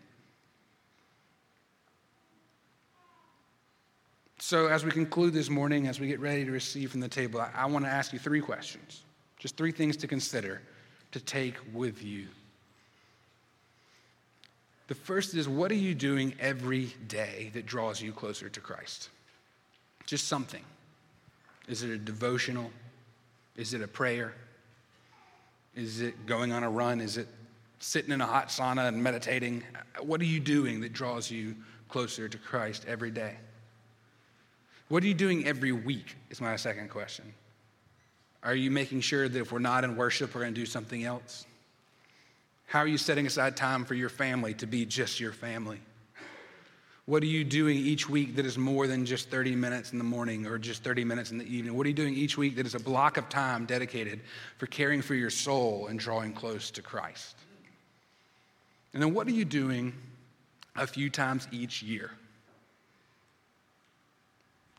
So, 4.39 4.65
as 4.65 4.83
we 4.83 4.89
conclude 4.89 5.33
this 5.33 5.49
morning, 5.49 5.87
as 5.87 5.99
we 5.99 6.07
get 6.07 6.19
ready 6.19 6.43
to 6.43 6.49
receive 6.49 6.89
from 6.89 7.01
the 7.01 7.07
table, 7.07 7.39
I, 7.39 7.51
I 7.53 7.65
want 7.67 7.85
to 7.85 7.91
ask 7.91 8.11
you 8.11 8.17
three 8.17 8.41
questions. 8.41 9.03
Just 9.37 9.55
three 9.57 9.71
things 9.71 9.95
to 9.97 10.07
consider, 10.07 10.61
to 11.11 11.19
take 11.19 11.55
with 11.71 12.03
you. 12.03 12.27
The 14.87 14.95
first 14.95 15.35
is 15.35 15.47
what 15.47 15.69
are 15.71 15.75
you 15.75 15.93
doing 15.93 16.33
every 16.39 16.87
day 17.07 17.51
that 17.53 17.67
draws 17.67 18.01
you 18.01 18.11
closer 18.11 18.49
to 18.49 18.59
Christ? 18.59 19.09
Just 20.07 20.27
something. 20.27 20.63
Is 21.67 21.83
it 21.83 21.91
a 21.91 21.97
devotional? 21.97 22.71
Is 23.59 23.73
it 23.73 23.81
a 23.81 23.89
prayer? 23.89 24.33
Is 25.75 25.99
it 25.99 26.25
going 26.25 26.53
on 26.53 26.63
a 26.63 26.69
run? 26.69 27.01
Is 27.01 27.17
it 27.17 27.27
sitting 27.79 28.13
in 28.13 28.21
a 28.21 28.25
hot 28.25 28.47
sauna 28.47 28.87
and 28.87 29.03
meditating? 29.03 29.63
What 29.99 30.21
are 30.21 30.25
you 30.25 30.39
doing 30.39 30.79
that 30.79 30.93
draws 30.93 31.29
you 31.29 31.55
closer 31.89 32.29
to 32.29 32.37
Christ 32.37 32.85
every 32.87 33.11
day? 33.11 33.35
What 34.87 35.03
are 35.03 35.07
you 35.07 35.13
doing 35.13 35.45
every 35.45 35.73
week? 35.73 36.15
Is 36.29 36.39
my 36.39 36.55
second 36.55 36.89
question. 36.89 37.33
Are 38.43 38.55
you 38.55 38.71
making 38.71 39.01
sure 39.01 39.27
that 39.27 39.37
if 39.37 39.51
we're 39.51 39.59
not 39.59 39.83
in 39.83 39.97
worship, 39.97 40.33
we're 40.33 40.41
going 40.41 40.53
to 40.53 40.61
do 40.61 40.65
something 40.65 41.03
else? 41.03 41.45
How 42.65 42.79
are 42.79 42.87
you 42.87 42.97
setting 42.97 43.27
aside 43.27 43.57
time 43.57 43.83
for 43.83 43.93
your 43.93 44.07
family 44.07 44.53
to 44.53 44.67
be 44.67 44.85
just 44.85 45.19
your 45.19 45.33
family? 45.33 45.81
What 47.09 47.23
are 47.23 47.25
you 47.25 47.43
doing 47.43 47.75
each 47.75 48.07
week 48.07 48.35
that 48.35 48.45
is 48.45 48.55
more 48.55 48.85
than 48.85 49.03
just 49.03 49.31
30 49.31 49.55
minutes 49.55 49.93
in 49.93 49.97
the 49.97 50.03
morning 50.03 50.45
or 50.45 50.59
just 50.59 50.83
30 50.83 51.03
minutes 51.05 51.31
in 51.31 51.39
the 51.39 51.55
evening? 51.55 51.75
What 51.75 51.87
are 51.87 51.89
you 51.89 51.95
doing 51.95 52.13
each 52.13 52.37
week 52.37 52.55
that 52.57 52.67
is 52.67 52.75
a 52.75 52.79
block 52.79 53.17
of 53.17 53.27
time 53.29 53.65
dedicated 53.65 54.19
for 54.59 54.67
caring 54.67 55.01
for 55.01 55.15
your 55.15 55.31
soul 55.31 55.87
and 55.87 55.99
drawing 55.99 56.33
close 56.33 56.69
to 56.69 56.83
Christ? 56.83 57.35
And 58.93 59.01
then 59.01 59.15
what 59.15 59.25
are 59.25 59.31
you 59.31 59.43
doing 59.43 59.91
a 60.75 60.85
few 60.85 61.09
times 61.09 61.47
each 61.51 61.81
year? 61.81 62.11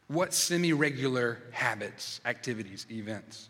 What 0.06 0.32
semi 0.32 0.72
regular 0.72 1.38
habits, 1.50 2.20
activities, 2.24 2.86
events 2.92 3.48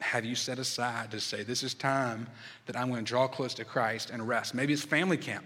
have 0.00 0.24
you 0.24 0.34
set 0.34 0.58
aside 0.58 1.12
to 1.12 1.20
say, 1.20 1.44
This 1.44 1.62
is 1.62 1.72
time 1.72 2.26
that 2.66 2.76
I'm 2.76 2.90
going 2.90 3.04
to 3.04 3.08
draw 3.08 3.28
close 3.28 3.54
to 3.54 3.64
Christ 3.64 4.10
and 4.10 4.26
rest? 4.26 4.56
Maybe 4.56 4.72
it's 4.72 4.82
family 4.82 5.16
camp. 5.18 5.44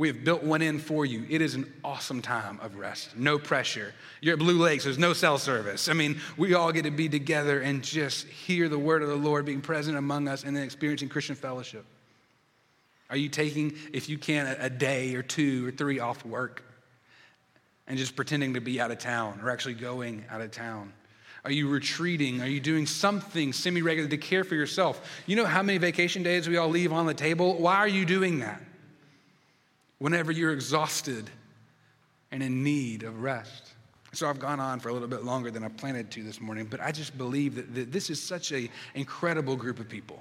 We 0.00 0.08
have 0.08 0.24
built 0.24 0.42
one 0.42 0.62
in 0.62 0.78
for 0.78 1.04
you. 1.04 1.26
It 1.28 1.42
is 1.42 1.54
an 1.54 1.70
awesome 1.84 2.22
time 2.22 2.58
of 2.62 2.76
rest. 2.76 3.18
No 3.18 3.38
pressure. 3.38 3.92
You're 4.22 4.32
at 4.32 4.38
Blue 4.38 4.56
Lakes, 4.56 4.84
there's 4.84 4.96
no 4.96 5.12
cell 5.12 5.36
service. 5.36 5.90
I 5.90 5.92
mean, 5.92 6.18
we 6.38 6.54
all 6.54 6.72
get 6.72 6.84
to 6.84 6.90
be 6.90 7.10
together 7.10 7.60
and 7.60 7.84
just 7.84 8.26
hear 8.26 8.70
the 8.70 8.78
word 8.78 9.02
of 9.02 9.10
the 9.10 9.14
Lord 9.14 9.44
being 9.44 9.60
present 9.60 9.98
among 9.98 10.26
us 10.26 10.42
and 10.42 10.56
then 10.56 10.62
experiencing 10.62 11.10
Christian 11.10 11.34
fellowship. 11.34 11.84
Are 13.10 13.16
you 13.18 13.28
taking, 13.28 13.74
if 13.92 14.08
you 14.08 14.16
can, 14.16 14.46
a 14.46 14.70
day 14.70 15.14
or 15.16 15.22
two 15.22 15.68
or 15.68 15.70
three 15.70 16.00
off 16.00 16.24
work 16.24 16.64
and 17.86 17.98
just 17.98 18.16
pretending 18.16 18.54
to 18.54 18.60
be 18.62 18.80
out 18.80 18.90
of 18.90 19.00
town 19.00 19.38
or 19.42 19.50
actually 19.50 19.74
going 19.74 20.24
out 20.30 20.40
of 20.40 20.50
town? 20.50 20.94
Are 21.44 21.52
you 21.52 21.68
retreating? 21.68 22.40
Are 22.40 22.48
you 22.48 22.60
doing 22.60 22.86
something 22.86 23.52
semi 23.52 23.82
regular 23.82 24.08
to 24.08 24.16
care 24.16 24.44
for 24.44 24.54
yourself? 24.54 25.20
You 25.26 25.36
know 25.36 25.44
how 25.44 25.62
many 25.62 25.76
vacation 25.76 26.22
days 26.22 26.48
we 26.48 26.56
all 26.56 26.70
leave 26.70 26.90
on 26.90 27.04
the 27.04 27.12
table? 27.12 27.58
Why 27.58 27.76
are 27.76 27.88
you 27.88 28.06
doing 28.06 28.38
that? 28.38 28.62
Whenever 30.00 30.32
you're 30.32 30.52
exhausted 30.52 31.30
and 32.32 32.42
in 32.42 32.64
need 32.64 33.04
of 33.04 33.22
rest. 33.22 33.74
So 34.12 34.28
I've 34.28 34.40
gone 34.40 34.58
on 34.58 34.80
for 34.80 34.88
a 34.88 34.92
little 34.92 35.08
bit 35.08 35.22
longer 35.24 35.50
than 35.50 35.62
I 35.62 35.68
planned 35.68 36.10
to 36.10 36.22
this 36.22 36.40
morning, 36.40 36.66
but 36.68 36.80
I 36.80 36.90
just 36.90 37.16
believe 37.16 37.54
that, 37.54 37.74
that 37.74 37.92
this 37.92 38.10
is 38.10 38.20
such 38.20 38.50
an 38.50 38.68
incredible 38.94 39.54
group 39.54 39.78
of 39.78 39.88
people. 39.88 40.20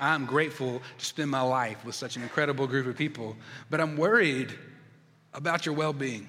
I'm 0.00 0.26
grateful 0.26 0.82
to 0.98 1.04
spend 1.04 1.30
my 1.30 1.40
life 1.40 1.84
with 1.84 1.94
such 1.94 2.16
an 2.16 2.22
incredible 2.22 2.66
group 2.66 2.86
of 2.86 2.96
people, 2.96 3.36
but 3.70 3.80
I'm 3.80 3.96
worried 3.96 4.52
about 5.34 5.66
your 5.66 5.74
well 5.74 5.92
being. 5.92 6.26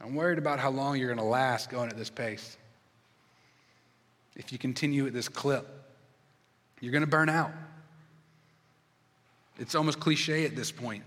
I'm 0.00 0.14
worried 0.14 0.38
about 0.38 0.58
how 0.58 0.70
long 0.70 0.96
you're 0.96 1.08
going 1.08 1.18
to 1.18 1.24
last 1.24 1.70
going 1.70 1.90
at 1.90 1.96
this 1.96 2.10
pace. 2.10 2.56
If 4.36 4.52
you 4.52 4.58
continue 4.58 5.06
at 5.06 5.12
this 5.12 5.28
clip, 5.28 5.68
you're 6.80 6.92
going 6.92 7.02
to 7.02 7.06
burn 7.06 7.28
out. 7.28 7.52
It's 9.58 9.74
almost 9.74 10.00
cliche 10.00 10.44
at 10.44 10.56
this 10.56 10.72
point. 10.72 11.04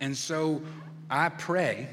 And 0.00 0.16
so 0.16 0.62
I 1.08 1.28
pray, 1.28 1.88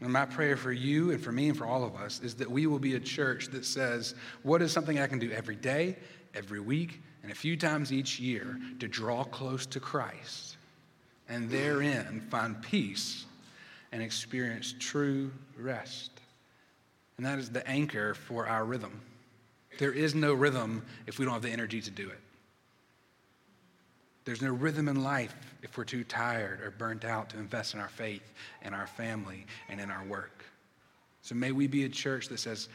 and 0.00 0.12
my 0.12 0.26
prayer 0.26 0.56
for 0.56 0.72
you 0.72 1.12
and 1.12 1.22
for 1.22 1.32
me 1.32 1.48
and 1.48 1.56
for 1.56 1.66
all 1.66 1.84
of 1.84 1.96
us 1.96 2.20
is 2.20 2.34
that 2.36 2.50
we 2.50 2.66
will 2.66 2.78
be 2.78 2.94
a 2.94 3.00
church 3.00 3.48
that 3.48 3.64
says, 3.64 4.14
what 4.42 4.60
is 4.60 4.72
something 4.72 4.98
I 4.98 5.06
can 5.06 5.18
do 5.18 5.30
every 5.30 5.56
day 5.56 5.96
every 6.34 6.60
week 6.60 7.00
and 7.22 7.32
a 7.32 7.34
few 7.34 7.56
times 7.56 7.92
each 7.92 8.20
year 8.20 8.60
to 8.78 8.86
draw 8.86 9.24
close 9.24 9.66
to 9.66 9.80
Christ 9.80 10.56
and 11.28 11.50
therein 11.50 12.20
find 12.30 12.60
peace 12.62 13.24
and 13.92 14.02
experience 14.02 14.74
true 14.78 15.32
rest. 15.58 16.10
And 17.16 17.24
that 17.24 17.38
is 17.38 17.50
the 17.50 17.66
anchor 17.66 18.14
for 18.14 18.46
our 18.46 18.64
rhythm. 18.64 19.00
There 19.78 19.92
is 19.92 20.14
no 20.14 20.34
rhythm 20.34 20.84
if 21.06 21.18
we 21.18 21.24
don't 21.24 21.34
have 21.34 21.42
the 21.42 21.50
energy 21.50 21.80
to 21.80 21.90
do 21.90 22.08
it. 22.08 22.20
There's 24.26 24.42
no 24.42 24.50
rhythm 24.50 24.88
in 24.88 25.04
life 25.04 25.34
if 25.62 25.78
we're 25.78 25.84
too 25.84 26.02
tired 26.02 26.60
or 26.60 26.72
burnt 26.72 27.04
out 27.04 27.30
to 27.30 27.38
invest 27.38 27.74
in 27.74 27.80
our 27.80 27.88
faith 27.88 28.32
and 28.60 28.74
our 28.74 28.88
family 28.88 29.46
and 29.68 29.80
in 29.80 29.88
our 29.88 30.04
work. 30.04 30.44
So 31.22 31.36
may 31.36 31.52
we 31.52 31.68
be 31.68 31.84
a 31.84 31.88
church 31.88 32.28
that 32.28 32.40
says, 32.40 32.68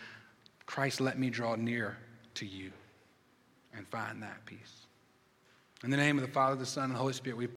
Christ, 0.66 1.02
let 1.02 1.20
me 1.20 1.30
draw 1.30 1.56
near 1.56 1.98
to 2.36 2.46
you 2.46 2.72
and 3.76 3.86
find 3.90 4.24
that 4.24 4.46
peace. 4.46 4.86
In 5.84 5.90
the 5.90 5.98
name 5.98 6.18
of 6.18 6.26
the 6.26 6.32
Father, 6.32 6.56
the 6.56 6.66
Son, 6.66 6.86
and 6.86 6.96
the 6.96 7.00
Holy 7.00 7.14
Spirit, 7.14 7.36
we 7.36 7.48